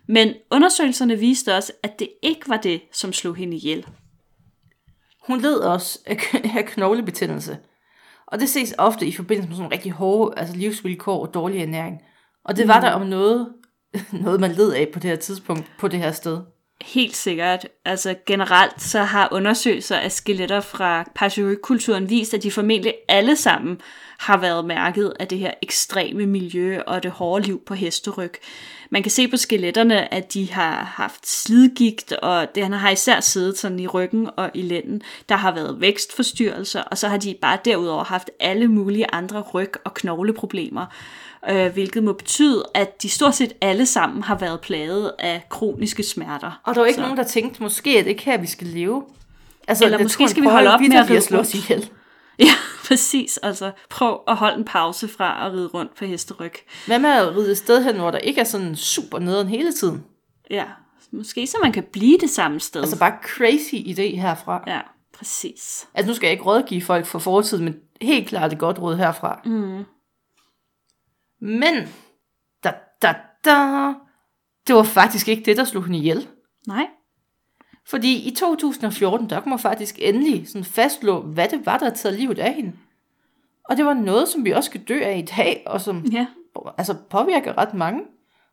[0.07, 3.87] Men undersøgelserne viste også, at det ikke var det, som slog hende ihjel.
[5.27, 5.99] Hun led også
[6.57, 7.59] af, knoglebetændelse.
[8.27, 12.01] Og det ses ofte i forbindelse med sådan rigtig hårde altså livsvilkår og dårlig ernæring.
[12.45, 13.49] Og det var der om noget,
[14.25, 16.41] noget, man led af på det her tidspunkt, på det her sted.
[16.83, 17.67] Helt sikkert.
[17.85, 23.81] Altså generelt så har undersøgelser af skeletter fra Pacheco-kulturen vist, at de formentlig alle sammen
[24.23, 28.33] har været mærket af det her ekstreme miljø og det hårde liv på hesteryg.
[28.91, 33.59] Man kan se på skeletterne, at de har haft slidgigt, og det har især siddet
[33.59, 35.03] sådan i ryggen og i lænden.
[35.29, 39.77] Der har været vækstforstyrrelser, og så har de bare derudover haft alle mulige andre ryg-
[39.85, 40.87] og knogleproblemer
[41.51, 46.03] øh, hvilket må betyde, at de stort set alle sammen har været plaget af kroniske
[46.03, 46.61] smerter.
[46.65, 48.67] Og der var ikke Så- nogen, der tænkte, måske er det ikke her, vi skal
[48.67, 49.03] leve.
[49.69, 51.65] Altså, Eller måske skal vi holde op med at vitterligt ride slå os rundt.
[51.65, 51.91] ihjel.
[52.47, 53.39] Ja, præcis.
[53.39, 56.53] Altså, prøv at holde en pause fra at ride rundt på hesteryg.
[56.87, 59.73] Hvad med at ride et sted hen, hvor der ikke er sådan super nederen hele
[59.73, 60.05] tiden?
[60.51, 60.65] Ja,
[61.13, 62.81] måske så man kan blive det samme sted.
[62.81, 64.65] Altså bare crazy idé herfra.
[64.67, 64.81] ja,
[65.15, 65.89] præcis.
[65.95, 68.97] Altså nu skal jeg ikke rådgive folk for fortiden, men helt klart et godt råd
[68.97, 69.41] herfra.
[69.45, 69.85] Mm.
[71.41, 71.89] Men,
[72.65, 73.93] da, da, da,
[74.67, 76.29] det var faktisk ikke det, der slog hende ihjel.
[76.67, 76.87] Nej.
[77.87, 81.99] Fordi i 2014, der kunne man faktisk endelig sådan fastslå, hvad det var, der havde
[81.99, 82.73] taget livet af hende.
[83.65, 86.27] Og det var noget, som vi også skal dø af i dag, og som Ja,
[86.79, 88.03] altså, påvirker ret mange.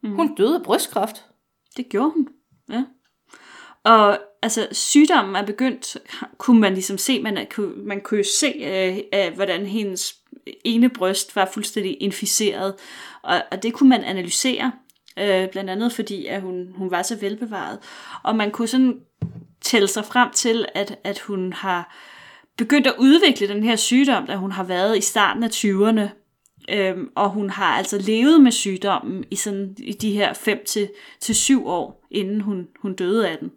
[0.04, 0.16] Mm.
[0.16, 1.26] Hun døde af brystkræft.
[1.78, 2.28] det gjorde hun.
[2.70, 2.84] Ja.
[3.84, 5.98] Og altså, sygdommen er begyndt,
[6.38, 10.16] kunne man ligesom se, man, kunne, man kunne jo se, øh, øh, hvordan hendes
[10.66, 12.76] ene bryst var fuldstændig inficeret.
[13.22, 14.72] Og, og det kunne man analysere,
[15.20, 17.80] øh, blandt andet fordi, at hun, hun var så velbevaret.
[18.24, 19.00] Og man kunne sådan
[19.62, 21.96] tælle sig frem til, at, at hun har
[22.58, 26.10] begyndt at udvikle den her sygdom, da hun har været i starten af 20'erne.
[26.70, 30.90] Øhm, og hun har altså levet med sygdommen i, sådan, i de her 5 til,
[31.20, 33.52] til 7 år, inden hun, hun døde af den.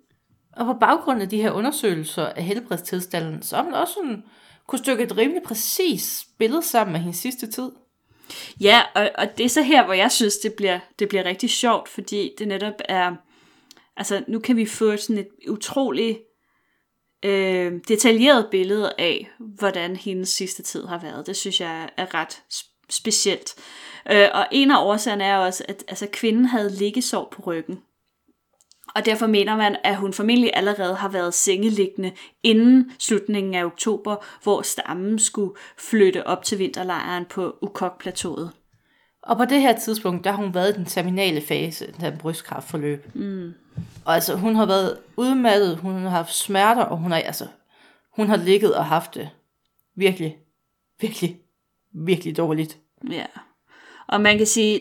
[0.57, 4.22] Og på baggrund af de her undersøgelser af helbredstilstanden, så har man også sådan,
[4.66, 7.70] kunne stykke et rimelig præcis billede sammen med hendes sidste tid.
[8.61, 11.50] Ja, og, og det er så her, hvor jeg synes, det bliver, det bliver rigtig
[11.50, 13.14] sjovt, fordi det netop er,
[13.96, 16.18] altså nu kan vi få sådan et utroligt
[17.24, 21.26] øh, detaljeret billede af, hvordan hendes sidste tid har været.
[21.26, 22.42] Det synes jeg er ret
[22.90, 23.54] specielt.
[24.11, 27.82] Øh, og en af årsagerne er også, at altså, kvinden havde liggesår på ryggen.
[28.94, 34.16] Og derfor mener man, at hun formentlig allerede har været sengeliggende inden slutningen af oktober,
[34.42, 38.50] hvor stammen skulle flytte op til vinterlejren på Ukok-plateauet.
[39.22, 42.18] Og på det her tidspunkt, der har hun været i den terminale fase af den
[42.18, 43.14] brystkræftforløb.
[43.14, 43.55] Mm.
[44.05, 47.46] Og altså, hun har været udmattet, hun har haft smerter, og hun har, altså,
[48.16, 49.28] hun har ligget og haft det
[49.96, 50.38] virkelig,
[51.00, 51.40] virkelig,
[51.94, 52.78] virkelig dårligt.
[53.11, 53.26] Ja.
[54.09, 54.81] Og man kan sige,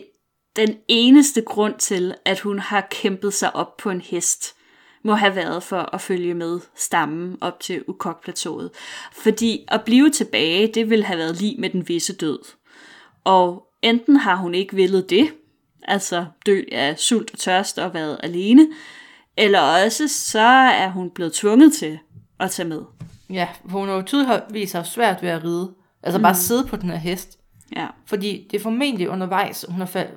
[0.56, 4.54] den eneste grund til, at hun har kæmpet sig op på en hest,
[5.04, 8.70] må have været for at følge med stammen op til Ukok-plateauet.
[9.12, 12.38] Fordi at blive tilbage, det ville have været lige med den visse død.
[13.24, 15.32] Og enten har hun ikke villet det,
[15.82, 18.68] altså dø af sult og tørst og været alene,
[19.36, 21.98] eller også så er hun blevet tvunget til
[22.40, 22.82] at tage med.
[23.30, 25.74] Ja, hun har jo tydeligvis haft svært ved at ride.
[26.02, 27.38] Altså bare sidde på den her hest.
[27.76, 30.08] Ja, Fordi det er formentlig undervejs, hun har, fald,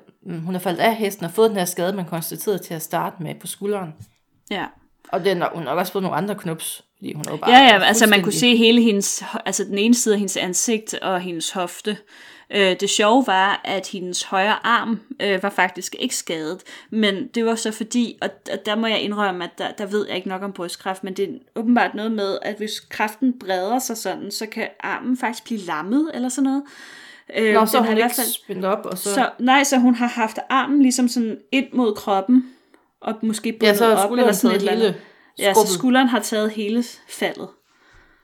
[0.46, 3.24] hun har faldet af hesten og fået den her skade, man konstaterede til at starte
[3.24, 3.94] med på skulderen.
[4.52, 4.66] ja.
[5.10, 7.84] Og den, hun har også fået nogle andre knups, fordi hun jo bare Ja, ja,
[7.84, 11.52] altså man kunne se hele hendes, altså den ene side af hendes ansigt og hendes
[11.52, 11.98] hofte.
[12.50, 17.46] Øh, det sjove var, at hendes højre arm øh, var faktisk ikke skadet, men det
[17.46, 18.30] var så fordi, og
[18.66, 21.30] der må jeg indrømme, at der, der ved jeg ikke nok om brystkræft, men det
[21.30, 25.60] er åbenbart noget med, at hvis kræften breder sig sådan, så kan armen faktisk blive
[25.60, 26.64] lammet eller sådan noget.
[26.64, 27.05] Øh,
[27.54, 29.14] Nå, så har hun i ikke spændt op, og så...
[29.14, 32.44] så, nej, så hun har haft armen ligesom sådan ind mod kroppen,
[33.02, 34.96] og måske bundet ja, så op, har skulderen sådan et eller andet.
[35.40, 37.48] Ja, så skulderen har taget hele faldet.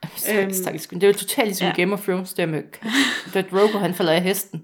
[0.34, 1.74] Øhm, Stakkels, det er jo totalt ligesom ja.
[1.74, 2.64] Game of Thrones, der med
[3.34, 4.64] da Drogo, han falder af hesten.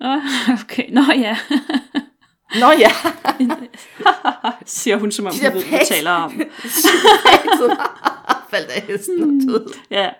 [0.64, 0.90] Okay.
[0.90, 1.36] Nå ja,
[2.54, 2.90] Nå ja,
[4.66, 6.42] siger hun, som om hun der ved, hvad taler om.
[8.50, 9.66] Faldt af hesten og døde.
[9.90, 10.10] Ja.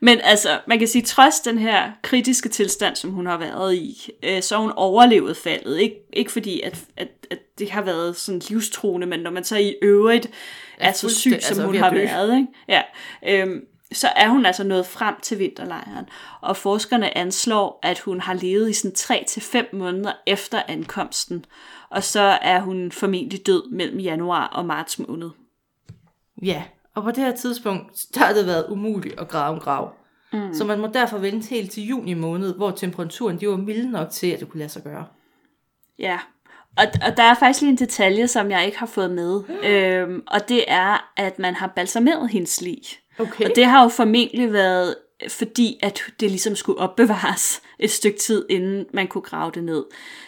[0.00, 4.10] Men altså, man kan sige, trods den her kritiske tilstand, som hun har været i,
[4.22, 5.78] øh, så har hun overlevet faldet.
[5.80, 9.56] Ik- ikke fordi, at, at, at det har været sådan livstruende, men når man så
[9.56, 10.30] i øvrigt
[10.78, 11.96] er så syg, fuldstændig- som altså hun har dø.
[11.96, 12.48] været, ikke?
[12.68, 12.82] Ja.
[13.28, 13.60] Øhm,
[13.92, 16.04] så er hun altså nået frem til vinterlejren.
[16.40, 18.94] Og forskerne anslår, at hun har levet i sådan
[19.72, 21.44] 3-5 måneder efter ankomsten.
[21.90, 25.30] Og så er hun formentlig død mellem januar og marts måned.
[26.42, 26.62] Ja,
[26.94, 29.92] og på det her tidspunkt, der har det været umuligt at grave en grav.
[30.32, 30.54] Mm.
[30.54, 34.10] Så man må derfor vente helt til juni måned, hvor temperaturen de var mild nok
[34.10, 35.06] til, at det kunne lade sig gøre.
[35.98, 36.18] Ja,
[36.78, 39.42] og, og der er faktisk lige en detalje, som jeg ikke har fået med.
[39.70, 42.82] Øhm, og det er, at man har balsameret hendes lig.
[43.18, 43.44] Okay.
[43.44, 44.94] Og det har jo formentlig været
[45.28, 49.84] fordi, at det ligesom skulle opbevares et stykke tid, inden man kunne grave det ned.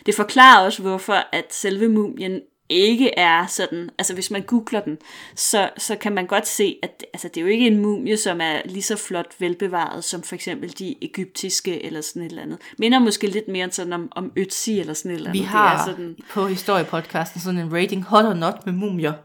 [0.06, 4.98] Det forklarer også, hvorfor at selve mumien ikke er sådan, altså hvis man googler den,
[5.34, 8.40] så, så kan man godt se, at altså, det er jo ikke en mumie, som
[8.40, 12.58] er lige så flot velbevaret, som for eksempel de egyptiske eller sådan et eller andet.
[12.78, 15.50] Minder måske lidt mere sådan om, om Ötzi eller sådan et eller Vi andet.
[15.50, 19.12] har Det er sådan, på historiepodcasten sådan en rating hot or not med mumier.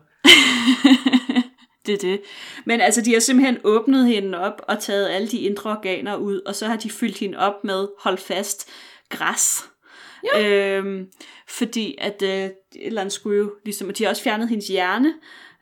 [1.86, 2.22] Det er det.
[2.66, 6.42] Men altså, de har simpelthen åbnet hende op og taget alle de indre organer ud,
[6.46, 8.70] og så har de fyldt hende op med, hold fast,
[9.10, 9.64] græs.
[10.24, 10.78] Ja.
[10.78, 11.08] Øhm,
[11.48, 14.68] fordi at øh, et eller andet skulle jo, ligesom, at de har også fjernet hendes
[14.68, 15.14] hjerne,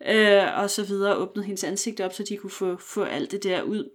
[0.08, 3.44] øh, og så videre, åbnet hendes ansigt op, så de kunne få, få alt det
[3.44, 3.90] der ud.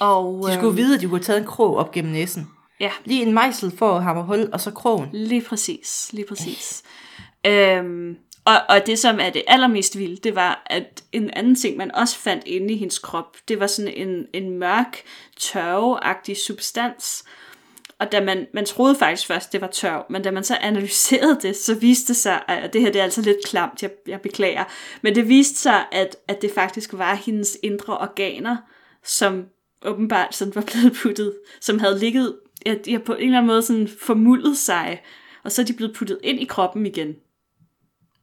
[0.00, 2.48] Og, De skulle vide, at de kunne have taget en krog op gennem næsen.
[2.80, 5.08] Ja, Lige en mejsel for at hamre hul, og så krogen.
[5.12, 6.82] Lige præcis, lige præcis.
[7.46, 11.76] Øhm, og, og det, som er det allermest vilde, det var, at en anden ting,
[11.76, 15.02] man også fandt inde i hendes krop, det var sådan en, en mørk,
[15.36, 17.24] tørveagtig substans.
[18.00, 21.38] Og da man, man troede faktisk først, det var tørv, men da man så analyserede
[21.42, 24.20] det, så viste det sig, at det her det er altså lidt klamt, jeg, jeg
[24.20, 24.64] beklager,
[25.02, 28.56] men det viste sig, at, at det faktisk var hendes indre organer,
[29.04, 29.46] som
[29.84, 32.36] åbenbart sådan var blevet puttet, som havde ligget,
[32.66, 35.02] ja, de har på en eller anden måde sådan formuldet sig,
[35.44, 37.16] og så er de blevet puttet ind i kroppen igen.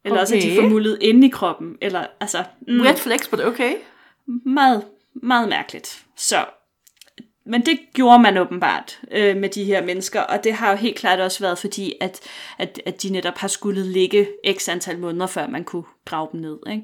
[0.05, 0.21] Eller okay.
[0.21, 3.75] også er de formuldet inde i kroppen, eller altså, mm, Red flex, but okay.
[4.45, 6.05] meget, meget mærkeligt.
[6.15, 6.45] Så,
[7.45, 10.97] men det gjorde man åbenbart øh, med de her mennesker, og det har jo helt
[10.97, 12.19] klart også været fordi, at,
[12.57, 14.27] at, at de netop har skulle ligge
[14.57, 16.57] x antal måneder, før man kunne grave dem ned.
[16.71, 16.83] Ikke?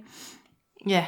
[0.88, 1.06] Ja.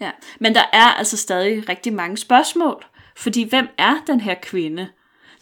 [0.00, 0.10] Ja.
[0.40, 2.84] Men der er altså stadig rigtig mange spørgsmål,
[3.16, 4.88] fordi hvem er den her kvinde?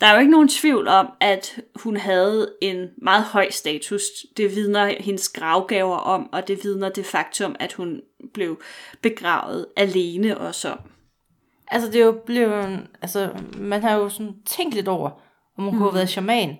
[0.00, 4.02] Der er jo ikke nogen tvivl om, at hun havde en meget høj status.
[4.36, 8.00] Det vidner hendes gravgaver om, og det vidner det faktum, at hun
[8.34, 8.62] blev
[9.02, 10.78] begravet alene også om.
[11.70, 12.88] Altså, det er jo blevet...
[13.02, 15.10] Altså, man har jo sådan tænkt lidt over,
[15.58, 15.78] om hun mm.
[15.78, 16.56] kunne have været shaman.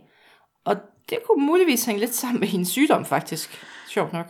[0.65, 0.77] Og
[1.11, 3.65] det kunne muligvis hænge lidt sammen med hendes sygdom, faktisk.
[3.89, 4.27] Sjovt nok.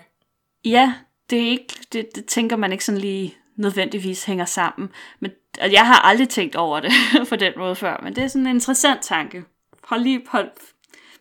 [0.64, 0.94] Ja,
[1.30, 4.88] det, er ikke, det, det tænker man ikke sådan lige nødvendigvis hænger sammen.
[5.20, 6.92] Men, og jeg har aldrig tænkt over det
[7.28, 9.44] på den måde før, men det er sådan en interessant tanke.
[9.84, 10.50] Hold lige hold,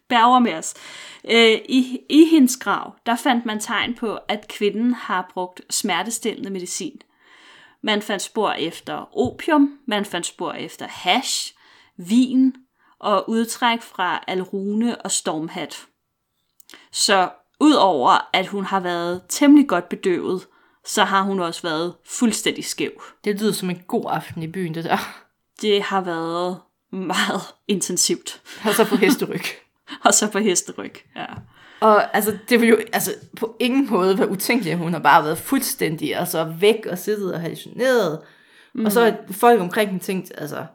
[0.10, 0.74] bærger med os.
[1.32, 6.50] Øh, i, I hendes grav, der fandt man tegn på, at kvinden har brugt smertestillende
[6.50, 7.02] medicin.
[7.84, 11.54] Man fandt spor efter opium, man fandt spor efter hash,
[11.98, 12.56] vin
[13.00, 15.86] og udtræk fra alrune og stormhat.
[16.92, 20.48] Så udover at hun har været temmelig godt bedøvet,
[20.86, 23.04] så har hun også været fuldstændig skæv.
[23.24, 24.98] Det lyder som en god aften i byen, det der.
[25.62, 26.60] Det har været
[26.92, 28.42] meget intensivt.
[28.66, 29.42] Og så på hesteryg.
[30.06, 31.26] Og så på hesteryg, ja.
[31.80, 35.24] Og altså, det vil jo altså, på ingen måde være utænkeligt, at hun har bare
[35.24, 38.20] været fuldstændig altså, væk og siddet og hallucineret.
[38.76, 38.86] Mm.
[38.86, 40.66] Og så har folk omkring hende tænkt, altså,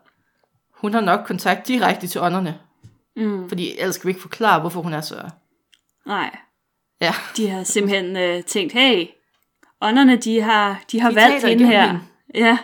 [0.80, 2.58] hun har nok kontakt direkte til ånderne.
[3.16, 3.48] Mm.
[3.48, 5.16] Fordi ellers kan vi ikke forklare, hvorfor hun er så...
[6.06, 6.30] Nej,
[7.00, 9.06] Ja, de har simpelthen øh, tænkt, hey,
[9.80, 11.98] ånderne, de har, de har De valgt hende her.
[12.34, 12.58] Ja.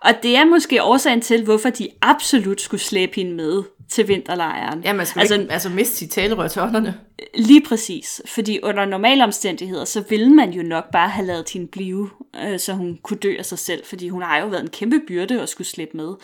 [0.00, 4.84] Og det er måske årsagen til, hvorfor de absolut skulle slæbe hende med til vinterlejren.
[4.84, 6.98] ja man skal altså, altså, ikke altså, miste sit talerør til ånderne.
[7.34, 11.66] Lige præcis, fordi under normale omstændigheder, så ville man jo nok bare have lavet hende
[11.66, 12.10] blive,
[12.44, 15.00] øh, så hun kunne dø af sig selv, fordi hun har jo været en kæmpe
[15.08, 16.14] byrde at skulle slippe med.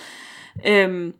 [0.66, 1.14] Øhm,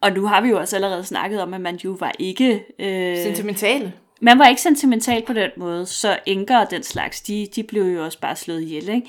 [0.00, 2.64] og nu har vi jo også allerede snakket om, at man jo var ikke...
[2.78, 3.92] Øh, Sentimentale.
[4.20, 7.82] man var ikke sentimental på den måde, så enker og den slags, de, de blev
[7.82, 8.88] jo også bare slået ihjel.
[8.88, 9.08] Ikke?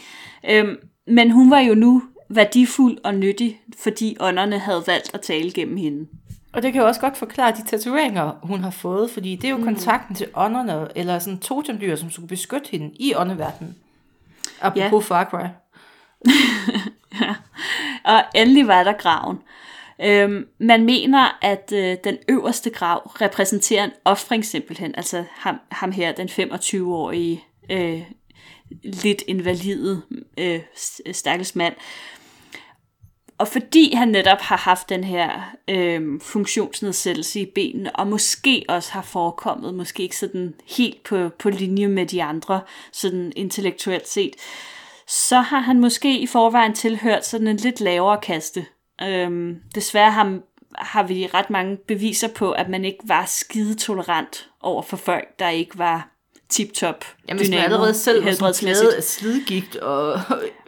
[0.50, 0.76] Øhm,
[1.08, 5.78] men hun var jo nu værdifuld og nyttig, fordi ånderne havde valgt at tale gennem
[5.78, 6.08] hende.
[6.52, 9.52] Og det kan jo også godt forklare de tatoveringer, hun har fået, fordi det er
[9.52, 9.64] jo mm.
[9.64, 13.76] kontakten til ånderne, eller sådan totemdyr, som skulle beskytte hende i åndeverdenen.
[14.62, 15.16] Apropos ja.
[15.16, 15.48] Far Cry.
[18.14, 19.38] Og endelig var der graven.
[20.04, 24.95] Øhm, man mener, at øh, den øverste grav repræsenterer en offring simpelthen.
[24.95, 28.02] Altså ham, ham her, den 25-årige, øh,
[28.84, 30.02] lidt invalide
[30.38, 30.60] øh,
[31.12, 31.74] stakkels mand.
[33.38, 38.92] Og fordi han netop har haft den her øh, funktionsnedsættelse i benene, og måske også
[38.92, 42.62] har forekommet, måske ikke sådan helt på, på linje med de andre,
[42.92, 44.36] sådan intellektuelt set,
[45.08, 48.66] så har han måske i forvejen tilhørt sådan en lidt lavere kaste.
[49.02, 50.40] Øhm, desværre har,
[50.76, 55.28] har vi ret mange beviser på, at man ikke var skide tolerant over for folk,
[55.40, 56.10] der ikke var
[56.50, 60.20] tip-top Jamen, hvis man allerede selv var sådan slidgigt og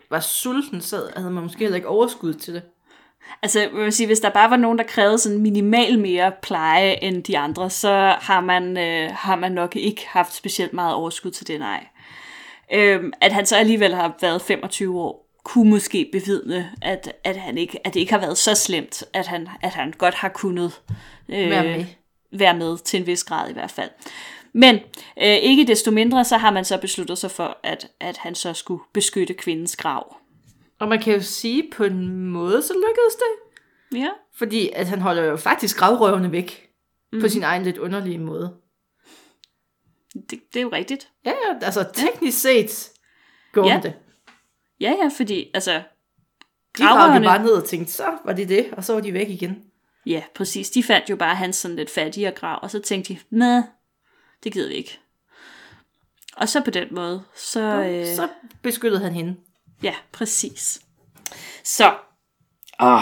[0.09, 2.61] var sulten, så havde man måske heller ikke overskud til det.
[3.41, 7.03] Altså, jeg vil sige, hvis der bare var nogen, der krævede sådan minimal mere pleje
[7.03, 11.31] end de andre, så har man, øh, har man nok ikke haft specielt meget overskud
[11.31, 11.85] til det, nej.
[12.73, 17.57] Øhm, at han så alligevel har været 25 år, kunne måske bevidne, at, at, han
[17.57, 20.81] ikke, at det ikke har været så slemt, at han, at han godt har kunnet
[21.29, 21.85] øh, Være med.
[22.31, 23.89] være med til en vis grad i hvert fald.
[24.53, 24.75] Men
[25.17, 28.53] øh, ikke desto mindre, så har man så besluttet sig for, at, at han så
[28.53, 30.15] skulle beskytte kvindens grav.
[30.79, 33.99] Og man kan jo sige, på en måde, så lykkedes det.
[33.99, 34.09] Ja.
[34.37, 36.69] Fordi at han holder jo faktisk gravrøvene væk.
[37.13, 37.21] Mm.
[37.21, 38.53] På sin egen lidt underlige måde.
[40.13, 41.09] Det, det er jo rigtigt.
[41.25, 42.89] Ja, ja, altså teknisk set
[43.51, 43.73] går Ja.
[43.73, 43.79] ja.
[43.83, 43.93] det.
[44.79, 45.73] Ja, ja, fordi altså,
[46.77, 49.29] De gravede bare ned og tænkte, så var det det, og så var de væk
[49.29, 49.63] igen.
[50.05, 50.69] ja, præcis.
[50.69, 53.61] De fandt jo bare hans sådan lidt fattigere grav, og så tænkte de, nej,
[54.43, 54.99] det gider vi ikke.
[56.37, 57.59] Og så på den måde, så...
[57.61, 58.29] Øh, Så
[58.61, 59.35] beskyttede han hende.
[59.83, 60.81] Ja, præcis.
[61.63, 61.95] Så,
[62.81, 63.01] åh,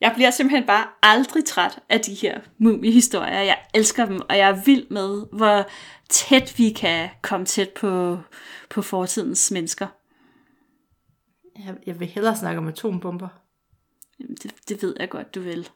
[0.00, 3.40] jeg bliver simpelthen bare aldrig træt af de her mumiehistorier.
[3.40, 5.68] Jeg elsker dem, og jeg er vild med, hvor
[6.08, 8.18] tæt vi kan komme tæt på,
[8.70, 9.86] på fortidens mennesker.
[11.58, 13.28] Jeg, jeg vil hellere snakke om atombomber.
[14.20, 15.68] Jamen, Det, det ved jeg godt, du vil.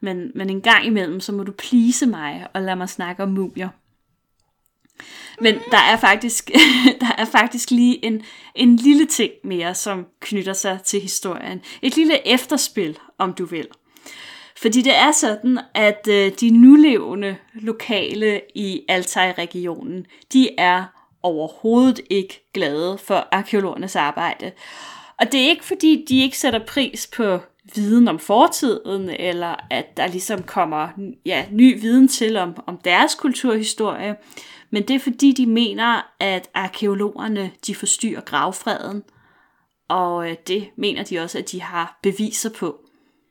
[0.00, 3.28] Men, men en gang imellem, så må du plise mig og lade mig snakke om
[3.28, 3.68] mumier.
[5.40, 6.50] Men der er faktisk,
[7.00, 8.22] der er faktisk lige en,
[8.54, 11.60] en lille ting mere, som knytter sig til historien.
[11.82, 13.66] Et lille efterspil, om du vil.
[14.56, 20.84] Fordi det er sådan, at øh, de nulevende lokale i Altai-regionen, de er
[21.22, 24.52] overhovedet ikke glade for arkeologernes arbejde.
[25.20, 27.38] Og det er ikke fordi, de ikke sætter pris på
[27.74, 30.88] viden om fortiden, eller at der ligesom kommer
[31.26, 34.16] ja, ny viden til om, om deres kulturhistorie,
[34.70, 39.02] men det er fordi, de mener, at arkeologerne de forstyrrer gravfreden,
[39.88, 42.80] og øh, det mener de også, at de har beviser på.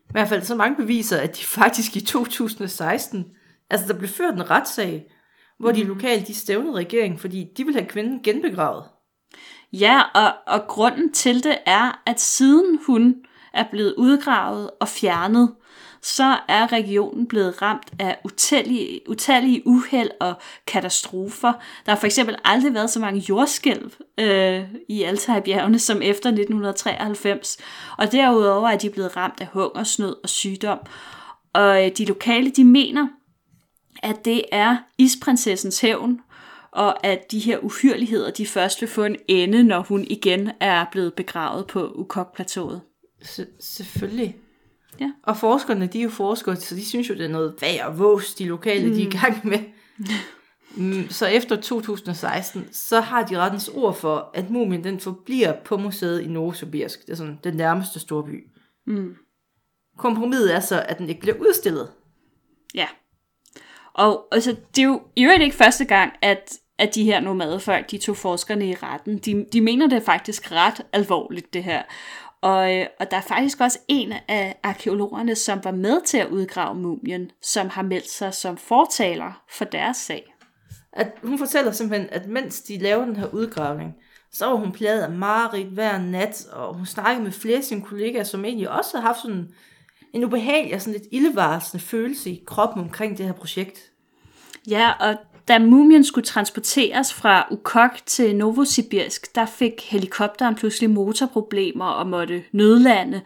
[0.10, 3.26] I hvert fald så mange beviser, at de faktisk i 2016,
[3.70, 5.12] altså der blev ført en retssag,
[5.60, 8.84] hvor de lokale de stævnede regeringen, fordi de ville have kvinden genbegravet.
[9.74, 13.16] Ja, og, og grunden til det er, at siden hun
[13.54, 15.56] er blevet udgravet og fjernet,
[16.02, 20.34] så er regionen blevet ramt af utallige, utallige uheld og
[20.68, 21.54] katastrofer.
[21.86, 27.58] Der har for eksempel aldrig været så mange jordskælv øh, i Altai-bjergene som efter 1993.
[27.98, 30.80] Og derudover er de blevet ramt af hungersnød og sygdom.
[31.54, 33.08] Og øh, de lokale, de mener,
[34.04, 36.22] at det er isprinsessens hævn,
[36.72, 40.86] og at de her uhyrligheder, de først vil få en ende, når hun igen er
[40.92, 42.82] blevet begravet på Ukok-plateauet.
[43.24, 44.36] Se- selvfølgelig.
[45.00, 45.12] Ja.
[45.24, 48.00] Og forskerne, de er jo forskere, så de synes jo, det er noget vag og
[48.00, 48.96] vås, de lokale, mm.
[48.96, 49.60] de er i gang med.
[50.76, 55.78] Mm, Så efter 2016, så har de rettens ord for, at mumien den forbliver på
[55.78, 57.06] museet i Novosibirsk.
[57.06, 58.44] Det er sådan den nærmeste storby.
[58.88, 59.16] Mm.
[59.98, 61.92] Kompromiset er så, at den ikke bliver udstillet.
[62.76, 62.88] Ja.
[63.94, 67.92] Og altså, det er jo i øvrigt ikke første gang, at, at de her nomadefolk,
[67.92, 69.18] de tog forskerne i retten.
[69.18, 71.84] De, de mener det er faktisk ret alvorligt, det her.
[72.42, 76.28] Og, øh, og der er faktisk også en af arkeologerne, som var med til at
[76.28, 80.34] udgrave mumien, som har meldt sig som fortaler for deres sag.
[80.94, 83.96] At hun fortæller simpelthen, at mens de laver den her udgravning,
[84.32, 87.82] så var hun plaget af mareridt hver nat, og hun snakkede med flere af sine
[87.82, 89.48] kollegaer, som egentlig også har haft sådan
[90.14, 93.92] en ubehagelig og sådan lidt ildevarslende følelse i kroppen omkring det her projekt.
[94.70, 95.16] Ja, og
[95.48, 102.44] da mumien skulle transporteres fra Ukok til Novosibirsk, der fik helikopteren pludselig motorproblemer og måtte
[102.52, 103.22] nødlande.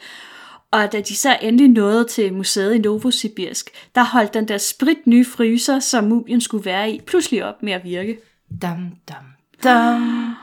[0.72, 5.08] Og da de så endelig nåede til museet i Novosibirsk, der holdt den der sprit
[5.08, 8.20] nye fryser, som mumien skulle være i, pludselig op med at virke.
[8.62, 8.78] Dam,
[9.10, 9.26] dam,
[9.64, 10.36] dam.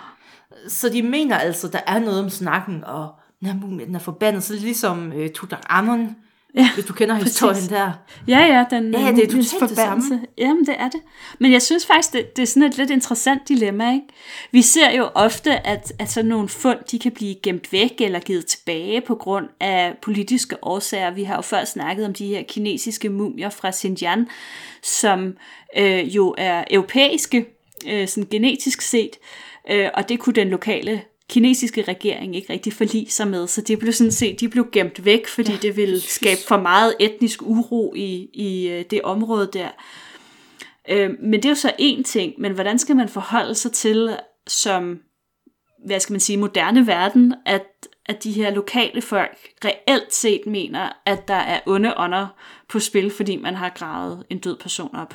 [0.68, 4.54] Så de mener altså, der er noget om snakken, og når mumien er forbandet, så
[4.54, 6.16] ligesom øh, Tutankhamon,
[6.54, 7.32] Ja, hvis du kender præcis.
[7.32, 7.92] historien der.
[8.28, 10.26] Ja, ja, den Ja, ja, det er totalt det samme.
[10.38, 11.00] Jamen, det er det.
[11.38, 14.06] Men jeg synes faktisk, det, det er sådan et lidt interessant dilemma, ikke?
[14.52, 18.20] Vi ser jo ofte, at, at sådan nogle fund, de kan blive gemt væk eller
[18.20, 21.10] givet tilbage på grund af politiske årsager.
[21.10, 24.28] Vi har jo før snakket om de her kinesiske mumier fra Xinjiang,
[24.82, 25.36] som
[25.78, 27.46] øh, jo er europæiske,
[27.88, 29.10] øh, sådan genetisk set,
[29.70, 33.78] øh, og det kunne den lokale kinesiske regering ikke rigtig forlige sig med, så det
[33.78, 37.42] blev sådan set, de blev gemt væk, fordi ja, det ville skabe for meget etnisk
[37.42, 39.68] uro i, i øh, det område der.
[40.88, 44.16] Øh, men det er jo så en ting, men hvordan skal man forholde sig til,
[44.46, 45.00] som,
[45.86, 47.66] hvad skal man sige, moderne verden, at,
[48.06, 52.26] at de her lokale folk reelt set mener, at der er onde ånder
[52.68, 55.14] på spil, fordi man har gravet en død person op.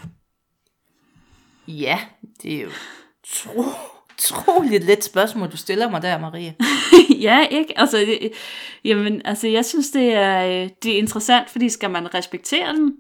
[1.68, 2.00] Ja,
[2.44, 2.70] det er jo
[3.28, 3.64] tro,
[4.14, 6.56] utroligt let spørgsmål, du stiller mig der, Marie.
[7.28, 7.80] ja, ikke?
[7.80, 8.32] Altså, det,
[8.86, 12.94] jamen, altså, jeg synes, det er, øh, det er interessant, fordi skal man respektere den,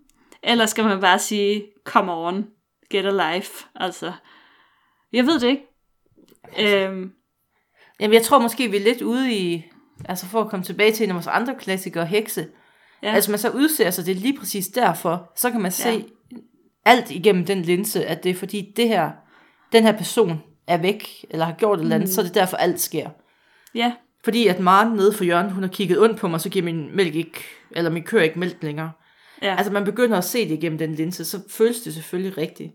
[0.43, 2.47] eller skal man bare sige, come on,
[2.91, 3.65] get a life?
[3.75, 4.11] Altså,
[5.13, 5.63] jeg ved det ikke.
[6.59, 7.11] Øhm,
[7.99, 9.65] Jamen, jeg tror måske, vi er lidt ude i,
[10.05, 12.47] altså for at komme tilbage til en af vores andre klassikere, hekse.
[13.03, 13.13] ja.
[13.13, 16.01] Altså, man så udser sig, det er lige præcis derfor, så kan man se ja.
[16.85, 19.11] alt igennem den linse, at det er fordi det her,
[19.71, 22.13] den her person er væk, eller har gjort et eller andet, mm.
[22.13, 23.09] så er det derfor alt sker.
[23.75, 23.93] ja,
[24.23, 26.95] Fordi at Maren nede for hjørnet, hun har kigget ondt på mig, så giver min
[26.95, 28.91] mælk ikke, eller min køer ikke mælk længere.
[29.41, 29.55] ja.
[29.55, 32.71] Altså man begynder at se det igennem den linse, så føles det selvfølgelig rigtigt.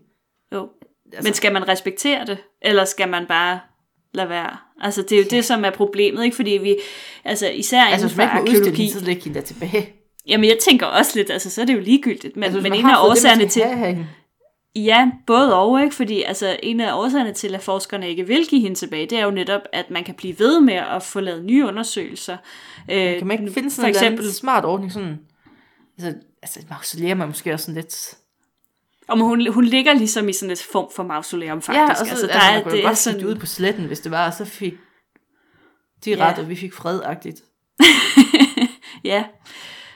[0.53, 0.69] jo.
[1.13, 3.59] Altså, Men skal man respektere det, eller skal man bare
[4.13, 4.57] lade være?
[4.81, 6.35] Altså, det er jo det, som er problemet, ikke?
[6.35, 6.75] Fordi vi,
[7.25, 8.83] altså især altså inden for ikke arkeologi...
[8.83, 9.93] den, så læg hende der tilbage.
[10.27, 12.35] Jamen, jeg tænker også lidt, altså, så er det jo ligegyldigt.
[12.35, 13.63] Men, Altså, altså, men en af det, skal til...
[13.63, 14.07] have.
[14.75, 15.95] Ja, både og, ikke?
[15.95, 19.23] Fordi altså, en af årsagerne til, at forskerne ikke vil give hende tilbage, det er
[19.23, 22.37] jo netop, at man kan blive ved med at få lavet nye undersøgelser.
[22.91, 24.33] Øh, Kan man ikke finde for sådan en eksempel, eksempel...
[24.33, 25.19] smart ordning, sådan...
[25.97, 28.15] Altså, altså mausoleum er måske også sådan lidt...
[29.07, 31.79] om hun, hun ligger ligesom i sådan et form for mausoleum, faktisk.
[31.79, 33.19] Ja, og så, altså, der altså, er, man kunne det er godt sådan...
[33.19, 34.73] sådan, ud på sletten, hvis det var, og så fik
[36.05, 36.29] de Ja.
[36.29, 37.43] ret, og vi fik fredagtigt.
[39.03, 39.23] ja.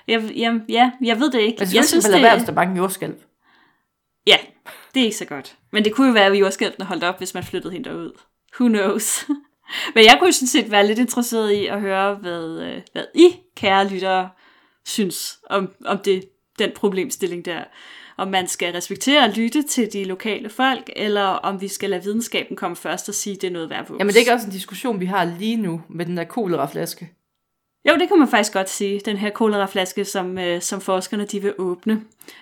[0.07, 1.57] Jeg, jeg, ja, jeg ved det ikke.
[1.59, 3.13] Men jeg synes, det være, hvis der er mange jordskælv.
[4.28, 4.38] Ja,
[4.93, 5.55] det er ikke så godt.
[5.71, 8.11] Men det kunne jo være, at jordskælvene holdt op, hvis man flyttede hende derud.
[8.59, 9.26] Who knows?
[9.95, 13.36] Men jeg kunne sådan set være lidt interesseret i at høre, hvad, øh, hvad I,
[13.55, 14.30] kære lyttere,
[14.86, 16.24] synes om, om det,
[16.59, 17.63] den problemstilling der.
[18.17, 22.03] Om man skal respektere og lytte til de lokale folk, eller om vi skal lade
[22.03, 24.47] videnskaben komme først og sige, at det er noget værd Jamen, det er ikke også
[24.47, 27.09] en diskussion, vi har lige nu med den der koleraflaske.
[27.89, 29.01] Jo, det kan man faktisk godt sige.
[29.05, 31.93] Den her koleraflaske, som, øh, som forskerne de vil åbne.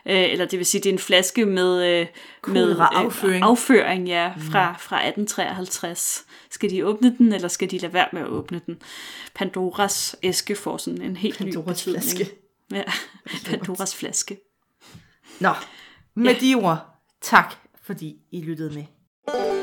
[0.06, 2.08] Øh, eller det vil sige, det er en flaske med, øh, med
[2.42, 3.44] Koleraafføring.
[3.44, 6.26] Øh, afføring, ja, fra, fra 1853.
[6.50, 8.82] Skal de åbne den, eller skal de lade være med at åbne den?
[9.36, 12.04] Pandoras æske får sådan en helt ny Pandoras betydning.
[12.04, 12.36] flaske.
[12.72, 12.84] Ja,
[13.50, 14.38] Pandoras flaske.
[15.40, 15.54] Nå,
[16.16, 16.40] med ja.
[16.40, 16.78] de ord,
[17.22, 19.61] tak fordi I lyttede med.